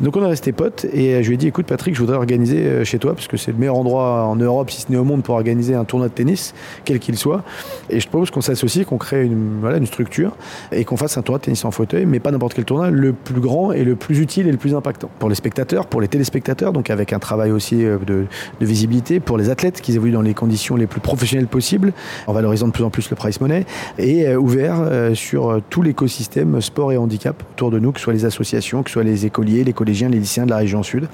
Et 0.00 0.04
donc 0.04 0.16
on 0.16 0.24
est 0.24 0.28
resté 0.28 0.52
potes 0.52 0.86
et 0.92 1.22
je 1.22 1.28
lui 1.28 1.34
ai 1.34 1.38
dit 1.38 1.48
écoute 1.48 1.66
Patrick 1.66 1.94
je 1.94 2.00
voudrais 2.00 2.16
organiser 2.16 2.58
euh, 2.58 2.84
chez 2.84 2.98
toi 2.98 3.14
parce 3.14 3.28
que 3.28 3.36
c'est 3.36 3.52
le 3.52 3.58
meilleur 3.58 3.76
endroit 3.76 4.24
en 4.24 4.36
Europe 4.36 4.70
si 4.70 4.80
ce 4.80 4.90
n'est 4.90 4.98
au 4.98 5.04
monde 5.04 5.22
pour 5.22 5.34
organiser 5.34 5.74
un 5.74 5.84
tournoi 5.84 6.08
de 6.08 6.14
tennis 6.14 6.54
quel 6.84 6.98
qu'il 6.98 7.18
soit 7.18 7.42
et 7.90 8.00
je 8.00 8.08
propose 8.08 8.30
qu'on 8.30 8.40
s'associe, 8.54 8.86
qu'on 8.86 8.98
crée 8.98 9.24
une, 9.24 9.60
voilà, 9.60 9.78
une 9.78 9.86
structure 9.86 10.36
et 10.70 10.84
qu'on 10.84 10.96
fasse 10.96 11.16
un 11.18 11.22
tournoi 11.22 11.38
de 11.38 11.44
tennis 11.44 11.64
en 11.64 11.70
fauteuil 11.70 12.06
mais 12.06 12.20
pas 12.20 12.30
n'importe 12.30 12.54
quel 12.54 12.64
tournoi, 12.64 12.90
le 12.90 13.12
plus 13.12 13.40
grand 13.40 13.72
et 13.72 13.84
le 13.84 13.96
plus 13.96 14.20
utile 14.20 14.46
et 14.48 14.52
le 14.52 14.58
plus 14.58 14.74
impactant 14.74 15.10
pour 15.18 15.28
les 15.28 15.34
spectateurs, 15.34 15.86
pour 15.86 16.00
les 16.00 16.08
téléspectateurs, 16.08 16.72
donc 16.72 16.90
avec 16.90 17.12
un 17.12 17.18
travail 17.18 17.50
aussi 17.50 17.84
euh, 17.84 17.98
de, 18.06 18.26
visibilité, 18.60 19.20
pour 19.20 19.38
les 19.38 19.50
athlètes 19.50 19.80
qui 19.80 19.94
évoluent 19.94 20.12
dans 20.12 20.22
les 20.22 20.34
conditions 20.34 20.76
les 20.76 20.86
plus 20.86 21.00
professionnelles 21.00 21.46
possibles, 21.46 21.92
en 22.26 22.32
valorisant 22.32 22.66
de 22.68 22.72
plus 22.72 22.84
en 22.84 22.90
plus 22.90 23.10
le 23.10 23.16
price 23.16 23.40
money, 23.40 23.64
et 23.98 24.26
euh, 24.26 24.36
ouvert 24.36 24.76
euh, 24.80 25.14
sur 25.14 25.60
tout 25.70 25.82
l'écosystème 25.82 26.60
sport 26.60 26.92
et 26.92 26.96
handicap 26.96 27.42
autour 27.52 27.70
de 27.70 27.78
nous, 27.78 27.92
que 27.92 27.98
ce 27.98 28.04
soit 28.04 28.12
les 28.12 28.24
associations, 28.24 28.82
que 28.82 28.90
ce 28.90 28.94
soit 28.94 29.04
les 29.04 29.26
écoliers, 29.26 29.64
les 29.64 29.72
collégiens, 29.72 30.08
les 30.08 30.18
lycéens 30.18 30.44
de 30.44 30.50
la 30.50 30.58
région 30.58 30.82
sud. 30.82 31.08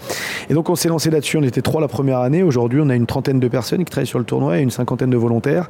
Et 0.50 0.54
donc 0.54 0.68
on 0.71 0.75
s'est 0.75 0.88
lancé 0.88 1.11
là-dessus, 1.11 1.37
on 1.37 1.42
était 1.42 1.62
trois 1.62 1.80
la 1.80 1.88
première 1.88 2.21
année, 2.21 2.42
aujourd'hui 2.42 2.80
on 2.83 2.88
a 2.88 2.95
une 2.95 3.07
trentaine 3.07 3.40
de 3.40 3.49
personnes 3.49 3.85
qui 3.85 3.90
travaillent 3.90 4.07
sur 4.07 4.18
le 4.18 4.25
tournoi 4.25 4.59
et 4.59 4.62
une 4.62 4.71
cinquantaine 4.71 5.11
de 5.11 5.16
volontaires. 5.16 5.68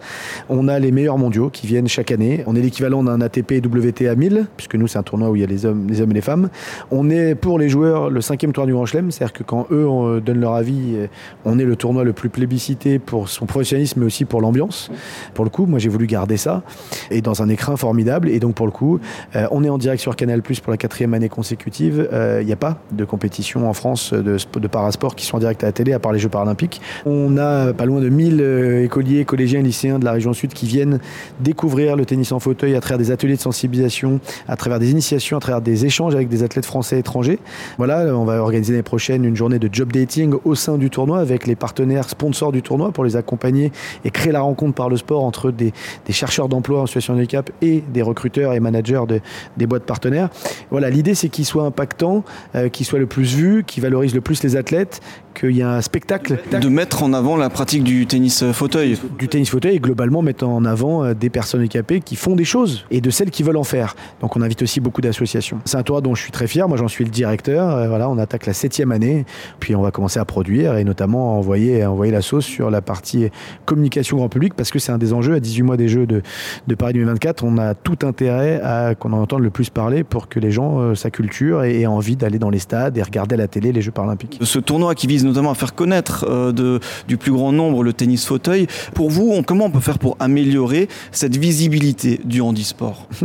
On 0.49 0.69
a 0.69 0.79
les 0.79 0.93
meilleurs 0.93 1.19
mondiaux 1.19 1.51
qui 1.51 1.58
viennent 1.67 1.89
chaque 1.89 2.11
année, 2.11 2.43
on 2.47 2.55
est 2.57 2.61
l'équivalent 2.61 3.03
d'un 3.03 3.21
ATP 3.21 3.65
WTA 3.65 4.15
1000, 4.15 4.47
puisque 4.57 4.75
nous 4.75 4.87
c'est 4.87 4.99
un 4.99 5.03
tournoi 5.03 5.31
où 5.31 5.37
il 5.37 5.41
y 5.41 5.45
a 5.45 5.47
les 5.47 5.67
hommes, 5.67 5.87
les 5.89 6.01
hommes 6.01 6.11
et 6.11 6.15
les 6.15 6.21
femmes. 6.21 6.49
On 6.91 7.11
est 7.11 7.35
pour 7.35 7.59
les 7.59 7.69
joueurs 7.69 8.11
le 8.11 8.21
cinquième 8.21 8.53
tournoi 8.53 8.67
du 8.67 8.73
Grand 8.75 8.87
Chelem, 8.87 9.11
c'est-à-dire 9.11 9.33
que 9.33 9.43
quand 9.43 9.67
eux 9.71 9.87
on 9.87 10.19
donnent 10.19 10.41
leur 10.41 10.55
avis, 10.55 10.95
euh, 10.95 11.07
on 11.45 11.59
est 11.59 11.65
le 11.65 11.77
tournoi 11.77 12.05
le 12.05 12.13
plus 12.13 12.29
plébiscité 12.29 12.99
pour 12.99 13.29
son 13.29 13.47
professionnalisme, 13.47 14.01
mais 14.01 14.07
aussi 14.07 14.25
pour 14.25 14.41
l'ambiance. 14.41 14.91
Pour 15.35 15.45
le 15.45 15.51
coup, 15.51 15.67
moi 15.67 15.79
j'ai 15.79 15.89
voulu 15.89 16.07
garder 16.07 16.37
ça, 16.37 16.63
et 17.11 17.21
dans 17.21 17.43
un 17.43 17.49
écrin 17.49 17.77
formidable, 17.77 18.29
et 18.29 18.41
donc 18.41 18.55
pour 18.55 18.67
le 18.67 18.73
coup, 18.73 19.01
euh, 19.37 19.47
on 19.51 19.65
est 19.65 19.69
en 19.69 19.79
direct 19.79 20.01
sur 20.01 20.17
Canal 20.17 20.43
Plus 20.43 20.61
pour 20.61 20.71
la 20.71 20.77
quatrième 20.77 21.15
année 21.15 21.29
consécutive. 21.29 22.09
Il 22.11 22.17
euh, 22.17 22.45
n'y 22.45 22.53
a 22.53 22.57
pas 22.57 22.79
de 22.93 23.05
compétition 23.05 23.69
en 23.69 23.73
France 23.73 24.13
de, 24.13 24.37
de 24.37 24.69
parasport 24.69 25.15
qui 25.15 25.27
sont 25.27 25.37
en 25.37 25.41
direct 25.41 25.63
à 25.63 25.67
la 25.67 25.73
télé, 25.73 25.93
à 25.93 25.99
part 25.99 26.13
les 26.13 26.19
Jeux 26.19 26.29
paralympiques. 26.29 26.81
On 27.07 27.37
a 27.37 27.73
pas 27.73 27.87
loin 27.87 28.01
de 28.01 28.09
1000 28.09 28.41
écoliers, 28.85 29.25
collégiens, 29.25 29.63
lycéens 29.63 29.99
de 29.99 30.05
la 30.05 30.13
région 30.13 30.33
sud 30.33 30.53
qui 30.53 30.67
viennent 30.67 31.01
découvrir 31.41 31.97
le 31.97 32.05
tennis 32.05 32.33
en 32.33 32.39
fauteuil 32.39 32.75
à 32.75 32.81
travers 32.81 32.99
des 32.99 33.11
ateliers 33.11 33.37
de 33.37 33.41
sensibilisation, 33.41 34.21
à 34.47 34.57
travers 34.57 34.79
des 34.79 34.91
initiations, 34.91 35.37
à 35.37 35.41
travers 35.41 35.61
des 35.61 35.87
échanges 35.87 36.15
avec 36.15 36.29
des 36.29 36.43
athlètes 36.43 36.67
français 36.67 36.97
et 36.97 37.01
étrangers. 37.01 37.39
Voilà, 37.77 38.17
on 38.17 38.25
va 38.25 38.43
organiser 38.43 38.73
l'année 38.73 38.83
prochaine 38.83 39.25
une 39.25 39.37
journée 39.37 39.59
de 39.59 39.69
job 39.73 39.93
dating 39.93 40.35
au 40.45 40.55
sein 40.55 40.79
du 40.79 40.91
tournoi 40.91 41.21
avec 41.21 41.47
les 41.47 41.57
partenaires 41.57 42.09
sponsors 42.09 42.53
du 42.53 42.63
tournoi 42.63 42.93
pour 42.93 43.05
les 43.05 43.17
accompagner 43.17 43.73
et 44.05 44.11
créer 44.11 44.33
la 44.33 44.41
rencontre 44.41 44.75
par 44.75 44.89
le 44.89 44.97
sport 44.97 45.25
entre 45.25 45.51
des, 45.51 45.73
chercheurs 46.11 46.49
d'emploi 46.49 46.83
en 46.83 46.87
situation 46.87 47.15
de 47.15 47.19
handicap 47.19 47.51
et 47.63 47.83
des 47.93 48.03
recruteurs 48.03 48.53
et 48.53 48.61
managers 48.61 49.03
de, 49.09 49.21
des 49.57 49.67
boîtes 49.67 49.85
partenaires. 49.85 50.31
Voilà, 50.71 50.91
l'idée 50.91 51.15
c'est 51.15 51.29
qu'il 51.29 51.45
soit 51.45 51.65
impactant, 51.65 52.25
euh, 52.55 52.69
qu'il 52.69 52.87
soit 52.87 52.99
le 52.99 53.07
plus 53.07 53.35
vu, 53.35 53.65
qu'il 53.65 53.83
valorise 53.83 54.15
le 54.15 54.21
plus 54.21 54.43
les 54.43 54.57
athlètes, 54.57 55.01
qu'il 55.39 55.57
y 55.57 55.63
a 55.63 55.71
un 55.71 55.81
spectacle. 55.81 56.39
De 56.51 56.69
mettre 56.69 57.03
en 57.03 57.13
avant 57.13 57.37
la 57.37 57.51
pratique 57.51 57.85
du 57.85 58.07
tennis 58.07 58.45
fauteuil. 58.53 58.99
Du 59.19 59.29
tennis 59.29 59.51
fauteuil 59.51 59.77
et 59.77 59.79
globalement 59.79 60.23
mettre 60.23 60.47
en 60.47 60.65
avant 60.65 61.05
euh, 61.05 61.15
des 61.15 61.31
personnes 61.31 61.61
handicapées 61.61 62.01
qui 62.01 62.17
font 62.17 62.35
des 62.35 62.45
choses 62.45 62.85
et 62.91 63.01
de 63.01 63.11
celles 63.11 63.31
qui 63.31 63.43
veulent 63.43 63.57
en 63.57 63.65
faire. 63.65 63.95
Donc 64.21 64.37
on 64.37 64.43
invite 64.43 64.63
aussi 64.63 64.81
beaucoup 64.81 65.01
d'associations. 65.01 65.61
C'est 65.65 65.77
un 65.77 65.83
tournoi 65.83 66.01
dont 66.01 66.15
je 66.15 66.23
suis 66.23 66.33
très 66.33 66.47
fier, 66.47 66.69
moi 66.69 66.77
j'en 66.77 66.89
suis 66.89 67.05
le 67.05 67.11
directeur. 67.11 67.71
Euh, 67.77 67.89
voilà, 67.89 68.09
on 68.11 68.19
attaque 68.19 68.47
la 68.47 68.53
septième 68.53 68.93
année, 68.93 69.27
puis 69.61 69.77
on 69.77 69.83
va 69.83 69.91
commencer 69.91 70.19
à 70.19 70.25
produire 70.25 70.77
et 70.77 70.85
notamment 70.85 71.35
à 71.35 71.39
envoyer, 71.39 71.83
à 71.83 71.91
envoyer 71.91 72.13
la 72.13 72.23
sauce 72.23 72.45
sur 72.45 72.71
la 72.71 72.83
partie 72.83 73.29
communication 73.65 74.17
grand 74.17 74.29
public 74.29 74.55
parce 74.55 74.71
que 74.71 74.79
c'est 74.79 74.93
un 74.93 74.99
des 74.99 75.13
enjeux 75.13 75.35
à 75.35 75.41
18 75.41 75.63
mois 75.63 75.77
des 75.77 75.89
Jeux 75.89 76.07
de, 76.07 76.23
de 76.67 76.75
Paris 76.75 76.95
2024. 76.95 77.45
On 77.45 77.59
a 77.59 77.75
tout 77.75 77.99
intérêt 78.03 78.61
à 78.63 78.95
qu'on 78.95 79.13
en 79.13 79.21
entende 79.21 79.43
le 79.43 79.51
plus 79.51 79.71
parler 79.71 80.05
pour 80.05 80.29
que 80.29 80.41
les 80.41 80.51
gens 80.51 80.81
euh, 80.81 80.95
s'acculturent 80.95 81.65
et 81.65 81.81
aient 81.81 81.87
envie 81.87 82.17
d'aller 82.17 82.39
dans 82.39 82.51
les 82.51 82.59
stades 82.59 82.97
et 82.99 83.03
regarder 83.03 83.35
à 83.35 83.39
la 83.39 83.49
télé 83.49 83.73
les 83.73 83.83
Jeux 83.83 83.93
paralympiques. 83.93 84.39
Ce 84.43 84.59
tournoi 84.59 84.95
qui 84.95 85.07
vise 85.07 85.28
notamment 85.29 85.51
à 85.51 85.55
faire 85.55 85.75
connaître 85.75 86.27
euh, 86.29 86.53
de, 86.53 86.81
du 87.07 87.17
plus 87.17 87.33
grand 87.33 87.53
nombre 87.53 87.83
le 87.83 87.93
tennis 87.93 88.27
fauteuil, 88.27 88.67
pour 88.95 89.11
vous, 89.11 89.31
on, 89.33 89.43
comment 89.43 89.67
on 89.67 89.71
peut 89.71 89.81
faire 89.81 89.99
pour 89.99 90.17
améliorer 90.21 90.89
cette 91.13 91.37
visibilité 91.37 92.21
du 92.25 92.41
handisport 92.41 93.07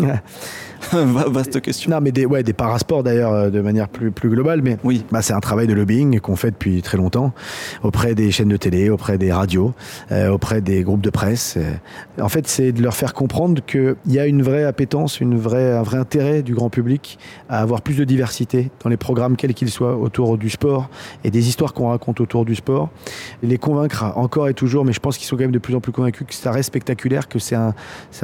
Vaste 0.92 1.62
question. 1.62 1.92
Non, 1.92 2.00
mais 2.02 2.12
des, 2.12 2.26
ouais, 2.26 2.44
des 2.44 2.54
parasports 2.54 3.04
d'ailleurs, 3.04 3.34
euh, 3.34 3.50
de 3.50 3.62
manière 3.62 3.88
plus, 3.88 4.12
plus 4.12 4.30
globale. 4.30 4.62
Mais 4.62 4.78
oui. 4.84 5.04
bah, 5.12 5.22
c'est 5.22 5.34
un 5.34 5.40
travail 5.40 5.68
de 5.68 5.74
lobbying 5.74 6.20
qu'on 6.20 6.36
fait 6.36 6.52
depuis 6.52 6.82
très 6.82 6.98
longtemps 6.98 7.34
auprès 7.84 8.16
des 8.16 8.32
chaînes 8.32 8.50
de 8.50 8.58
télé, 8.58 8.90
auprès 8.90 9.18
des 9.18 9.32
radios, 9.32 9.74
euh, 10.12 10.30
auprès 10.30 10.62
des 10.62 10.84
groupes 10.84 11.02
de 11.02 11.10
presse. 11.10 11.58
En 12.22 12.30
fait, 12.30 12.48
c'est 12.48 12.72
de 12.72 12.82
leur 12.82 12.96
faire 12.96 13.14
comprendre 13.14 13.62
qu'il 13.66 13.96
y 14.08 14.20
a 14.20 14.26
une 14.26 14.44
vraie 14.44 14.64
appétence, 14.64 15.20
une 15.20 15.38
vraie, 15.38 15.74
un 15.74 15.84
vrai 15.84 15.98
intérêt 15.98 16.42
du 16.42 16.54
grand 16.54 16.70
public 16.70 17.18
à 17.50 17.60
avoir 17.60 17.82
plus 17.82 17.96
de 17.96 18.04
diversité 18.04 18.72
dans 18.84 18.90
les 18.90 18.98
programmes, 18.98 19.36
quels 19.36 19.54
qu'ils 19.54 19.72
soient, 19.72 19.98
autour 19.98 20.38
du 20.38 20.50
sport 20.50 20.90
et 21.24 21.32
des 21.32 21.48
histoires 21.48 21.74
qu'on 21.74 21.90
raconte 21.94 22.20
autour 22.22 22.46
du 22.46 22.56
sport. 22.56 22.90
Les 23.42 23.58
convaincre 23.58 24.04
encore 24.16 24.50
et 24.50 24.54
toujours, 24.54 24.86
mais 24.86 24.94
je 24.94 25.00
pense 25.00 25.18
qu'ils 25.18 25.28
sont 25.28 25.36
quand 25.36 25.44
même 25.44 25.52
de 25.52 25.60
plus 25.60 25.76
en 25.76 25.82
plus 25.82 25.92
convaincus 25.92 26.28
que 26.28 26.34
ça 26.34 26.52
reste 26.52 26.68
spectaculaire, 26.68 27.28
que 27.28 27.40
c'est 27.40 27.56
un, 27.56 27.74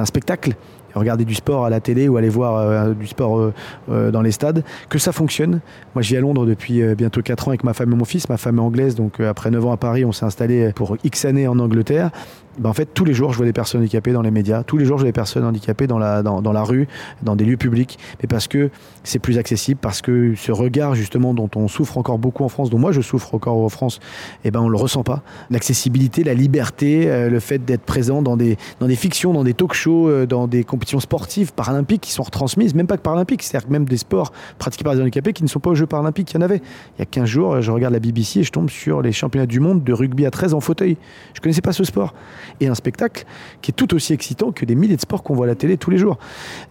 spectacle 0.06 0.56
regarder 0.96 1.24
du 1.24 1.36
sport 1.36 1.66
à 1.66 1.70
la 1.70 1.80
télé 1.80 2.08
ou 2.08 2.18
aller 2.18 2.30
voir 2.30 2.58
euh, 2.58 2.94
du 2.94 3.08
sport 3.08 3.38
euh, 3.38 3.54
euh, 3.92 4.12
dans 4.12 4.22
les 4.22 4.32
stades, 4.32 4.64
que 4.90 4.98
ça 4.98 5.12
fonctionne. 5.12 5.62
Moi, 5.94 6.02
je 6.02 6.10
vis 6.10 6.18
à 6.18 6.22
Londres 6.22 6.46
depuis 6.46 6.82
bientôt 6.96 7.22
4 7.22 7.48
ans 7.48 7.52
avec 7.52 7.64
ma 7.64 7.74
femme 7.74 7.92
et 7.92 7.96
mon 7.96 8.06
fils. 8.06 8.28
Ma 8.30 8.38
femme 8.38 8.58
est 8.58 8.62
anglaise, 8.62 8.96
donc 8.96 9.20
après 9.20 9.52
9 9.52 9.66
ans 9.66 9.72
à 9.72 9.78
Paris, 9.78 10.06
on 10.06 10.12
s'est 10.12 10.26
installé 10.26 10.72
pour 10.74 10.98
X 11.04 11.26
années 11.26 11.48
en 11.48 11.60
Angleterre. 11.60 12.12
Ben, 12.60 12.70
en 12.70 12.74
fait, 12.74 12.90
tous 12.94 13.06
les 13.06 13.14
jours, 13.14 13.32
je 13.32 13.38
vois 13.38 13.46
des 13.46 13.54
personnes 13.54 13.80
handicapées 13.80 14.12
dans 14.12 14.22
les 14.22 14.32
médias. 14.32 14.64
Tous 14.64 14.78
les 14.78 14.86
jours, 14.86 14.98
je 14.98 15.04
vois 15.04 15.10
des 15.10 15.14
personnes 15.14 15.46
handicapées 15.46 15.88
dans 15.88 15.98
la, 15.98 16.22
dans, 16.22 16.42
dans 16.42 16.52
la 16.52 16.64
rue, 16.64 16.88
dans 17.24 17.38
des 17.38 17.46
lieux 17.46 17.58
publics. 17.58 17.98
Mais 18.22 18.28
parce 18.28 18.48
que 18.48 18.70
c'est 19.04 19.20
plus 19.20 19.38
accessible, 19.38 19.80
parce 19.82 20.02
que 20.02 20.36
ce 20.36 20.52
regard, 20.52 20.94
justement, 20.94 21.34
dont 21.34 21.50
on 21.56 21.70
souffre 21.70 21.98
encore 21.98 22.20
beaucoup 22.20 22.44
en 22.44 22.50
France, 22.50 22.70
dont 22.70 22.78
moi 22.78 22.92
je 22.92 23.00
souffre 23.00 23.34
encore 23.34 23.58
en 23.58 23.70
France, 23.70 24.02
eh 24.44 24.52
ben, 24.52 24.60
on 24.60 24.68
le 24.68 24.78
ressent 24.78 25.04
pas. 25.04 25.24
L'accessibilité, 25.50 26.24
la 26.26 26.34
liberté, 26.34 27.10
euh, 27.10 27.30
le 27.30 27.40
fait 27.40 27.64
d'être 27.64 27.84
présent 27.84 28.22
dans 28.22 28.36
des, 28.36 28.58
dans 28.82 28.88
des 28.88 28.98
fictions, 28.98 29.32
dans 29.32 29.46
des 29.46 29.54
talk-shows, 29.54 30.10
euh, 30.10 30.26
dans 30.26 30.48
des 30.48 30.66
compétitions 30.66 31.00
sportives, 31.00 31.54
paralympiques 31.54 32.02
qui 32.02 32.12
sont 32.12 32.24
retransmises, 32.24 32.76
même 32.76 32.88
pas 32.88 32.98
que 32.98 33.02
paralympiques, 33.02 33.44
c'est-à-dire 33.44 33.70
même 33.70 33.86
des 33.86 33.98
sports 33.98 34.34
pratiqués 34.58 34.84
par 34.84 34.96
des 34.96 35.02
handicapés 35.02 35.32
qui 35.32 35.44
ne 35.44 35.50
sont 35.50 35.60
pas 35.62 35.70
aux 35.70 35.76
Jeux 35.76 35.88
paralympiques. 35.88 36.32
Il 36.34 36.36
y 36.36 36.38
en 36.38 36.42
avait. 36.42 36.62
Il 36.98 37.00
y 37.00 37.02
a 37.04 37.06
15 37.06 37.26
jours, 37.26 37.62
je 37.62 37.72
regarde 37.72 37.94
la 37.94 38.00
BBC 38.00 38.40
et 38.40 38.44
je 38.44 38.52
tombe 38.52 38.70
sur 38.70 39.02
les 39.02 39.14
championnats 39.14 39.46
du 39.46 39.62
monde 39.62 39.84
de 39.84 39.94
rugby 39.94 40.26
à 40.26 40.32
13 40.32 40.54
en 40.54 40.60
fauteuil. 40.60 40.98
Je 41.34 41.40
connaissais 41.40 41.62
pas 41.62 41.74
ce 41.74 41.86
sport. 41.86 42.14
Et 42.60 42.68
un 42.68 42.76
spectacle 42.76 43.26
qui 43.62 43.72
est 43.72 43.74
tout 43.74 43.94
aussi 43.94 44.14
excitant 44.14 44.52
que 44.52 44.66
des 44.66 44.76
milliers 44.76 44.96
de 44.96 45.02
sports 45.02 45.24
qu'on 45.24 45.36
voit 45.36 45.46
à 45.46 45.50
la 45.50 45.56
télé 45.56 45.78
tous 45.78 45.90
les 45.90 45.98
jours. 45.98 46.18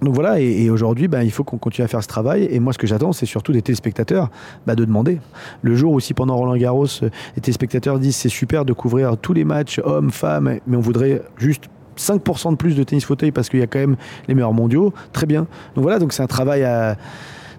Donc 0.02 0.14
voilà, 0.14 0.40
et, 0.40 0.70
aujourd'hui, 0.70 1.08
bah, 1.08 1.25
il 1.25 1.30
faut 1.30 1.44
qu'on 1.44 1.58
continue 1.58 1.85
à 1.85 1.88
faire 1.88 2.02
ce 2.02 2.08
travail. 2.08 2.49
Et 2.50 2.61
moi, 2.61 2.73
ce 2.73 2.78
que 2.78 2.87
j'attends, 2.87 3.12
c'est 3.12 3.26
surtout 3.26 3.52
des 3.52 3.62
téléspectateurs 3.62 4.30
bah, 4.66 4.75
de 4.75 4.85
demander. 4.85 5.20
Le 5.62 5.75
jour 5.75 5.92
où, 5.92 6.00
si 6.00 6.14
pendant 6.14 6.37
Roland 6.37 6.56
Garros, 6.56 6.87
les 7.02 7.40
téléspectateurs 7.40 7.99
disent 7.99 8.16
c'est 8.16 8.28
super 8.28 8.64
de 8.64 8.73
couvrir 8.73 9.16
tous 9.16 9.32
les 9.32 9.44
matchs, 9.44 9.80
hommes, 9.85 10.11
femmes, 10.11 10.58
mais 10.66 10.76
on 10.76 10.80
voudrait 10.80 11.23
juste 11.37 11.64
5% 11.99 12.52
de 12.52 12.56
plus 12.56 12.76
de 12.76 12.82
tennis 12.85 13.04
fauteuil 13.04 13.32
parce 13.32 13.49
qu'il 13.49 13.61
y 13.61 13.62
a 13.62 13.66
quand 13.66 13.78
même 13.78 13.97
les 14.28 14.35
meilleurs 14.35 14.52
mondiaux, 14.52 14.92
très 15.12 15.26
bien. 15.26 15.47
Donc 15.75 15.82
voilà, 15.82 15.99
donc 15.99 16.12
c'est 16.12 16.23
un 16.23 16.28
travail 16.28 16.62
à 16.64 16.97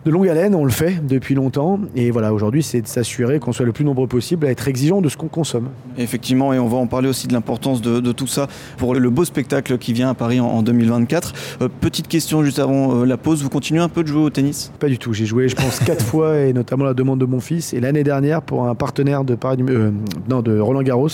de 0.05 0.11
longue 0.11 0.29
haleine, 0.29 0.55
on 0.55 0.63
le 0.63 0.71
fait 0.71 1.05
depuis 1.05 1.35
longtemps. 1.35 1.79
Et 1.95 2.09
voilà, 2.11 2.33
aujourd'hui, 2.33 2.63
c'est 2.63 2.81
de 2.81 2.87
s'assurer 2.87 3.39
qu'on 3.39 3.51
soit 3.51 3.65
le 3.65 3.73
plus 3.73 3.83
nombreux 3.83 4.07
possible 4.07 4.45
à 4.45 4.51
être 4.51 4.67
exigeant 4.67 5.01
de 5.01 5.09
ce 5.09 5.17
qu'on 5.17 5.27
consomme. 5.27 5.69
Effectivement, 5.97 6.53
et 6.53 6.59
on 6.59 6.67
va 6.67 6.77
en 6.77 6.87
parler 6.87 7.09
aussi 7.09 7.27
de 7.27 7.33
l'importance 7.33 7.81
de, 7.81 8.11
tout 8.11 8.27
ça 8.27 8.47
pour 8.77 8.95
le 8.95 9.09
beau 9.09 9.25
spectacle 9.25 9.77
qui 9.77 9.93
vient 9.93 10.09
à 10.09 10.13
Paris 10.13 10.39
en, 10.39 10.61
2024. 10.61 11.33
Euh, 11.61 11.67
petite 11.81 12.07
question 12.07 12.43
juste 12.43 12.59
avant 12.59 12.95
euh, 12.95 13.05
la 13.05 13.17
pause, 13.17 13.43
vous 13.43 13.49
continuez 13.49 13.81
un 13.81 13.89
peu 13.89 14.03
de 14.03 14.07
jouer 14.07 14.21
au 14.21 14.29
tennis? 14.29 14.71
Pas 14.79 14.87
du 14.87 14.97
tout, 14.97 15.13
j'ai 15.13 15.25
joué 15.25 15.47
je 15.47 15.55
pense 15.55 15.79
quatre 15.85 16.03
fois 16.03 16.39
et 16.39 16.53
notamment 16.53 16.85
la 16.85 16.93
demande 16.93 17.19
de 17.19 17.25
mon 17.25 17.39
fils. 17.39 17.73
Et 17.73 17.79
l'année 17.79 18.03
dernière, 18.03 18.41
pour 18.41 18.67
un 18.67 18.75
partenaire 18.75 19.23
de, 19.23 19.35
Paris, 19.35 19.63
euh, 19.67 19.91
non, 20.29 20.41
de 20.41 20.59
Roland 20.59 20.81
Garros 20.81 21.09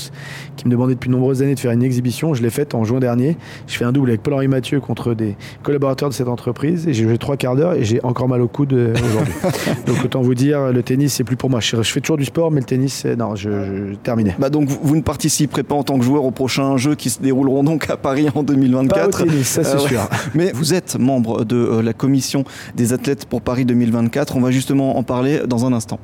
qui 0.55 0.65
me 0.65 0.71
demandait 0.71 0.93
depuis 0.93 1.09
de 1.09 1.13
nombreuses 1.13 1.41
années 1.41 1.55
de 1.55 1.59
faire 1.59 1.71
une 1.71 1.83
exhibition, 1.83 2.33
je 2.33 2.43
l'ai 2.43 2.49
faite 2.49 2.75
en 2.75 2.83
juin 2.83 2.99
dernier. 2.99 3.37
Je 3.67 3.77
fais 3.77 3.85
un 3.85 3.91
double 3.91 4.09
avec 4.09 4.21
Paul-Henri 4.21 4.47
Mathieu 4.47 4.79
contre 4.79 5.13
des 5.13 5.35
collaborateurs 5.63 6.09
de 6.09 6.13
cette 6.13 6.27
entreprise 6.27 6.87
et 6.87 6.93
j'ai 6.93 7.03
joué 7.03 7.17
trois 7.17 7.37
quarts 7.37 7.55
d'heure 7.55 7.73
et 7.73 7.83
j'ai 7.83 8.03
encore 8.03 8.27
mal 8.27 8.41
au 8.41 8.47
coude 8.47 8.74
aujourd'hui. 8.75 9.33
donc 9.87 10.03
autant 10.03 10.21
vous 10.21 10.35
dire, 10.35 10.71
le 10.71 10.83
tennis 10.83 11.13
c'est 11.13 11.23
plus 11.23 11.35
pour 11.35 11.49
moi. 11.49 11.59
Je, 11.59 11.81
fais 11.81 12.01
toujours 12.01 12.17
du 12.17 12.25
sport, 12.25 12.51
mais 12.51 12.59
le 12.59 12.65
tennis, 12.65 13.05
non, 13.05 13.35
je, 13.35 13.49
je 13.49 13.95
terminé. 13.95 14.35
Bah 14.39 14.49
donc 14.49 14.69
vous, 14.69 14.95
ne 14.95 15.01
participerez 15.01 15.63
pas 15.63 15.75
en 15.75 15.83
tant 15.83 15.97
que 15.97 16.05
joueur 16.05 16.23
aux 16.23 16.31
prochains 16.31 16.77
Jeux 16.77 16.95
qui 16.95 17.09
se 17.09 17.21
dérouleront 17.21 17.63
donc 17.63 17.89
à 17.89 17.97
Paris 17.97 18.27
en 18.33 18.43
2024. 18.43 18.95
Pas 18.99 19.07
au 19.07 19.25
tennis, 19.25 19.47
ça 19.47 19.63
c'est 19.63 19.75
euh, 19.75 19.79
sûr. 19.79 20.09
Mais 20.33 20.51
vous 20.53 20.73
êtes 20.73 20.97
membre 20.99 21.45
de 21.45 21.55
euh, 21.55 21.81
la 21.81 21.93
commission 21.93 22.43
des 22.75 22.93
athlètes 22.93 23.25
pour 23.25 23.41
Paris 23.41 23.65
2024. 23.65 24.35
On 24.35 24.41
va 24.41 24.51
justement 24.51 24.97
en 24.97 25.03
parler 25.03 25.41
dans 25.47 25.65
un 25.65 25.73
instant. 25.73 25.99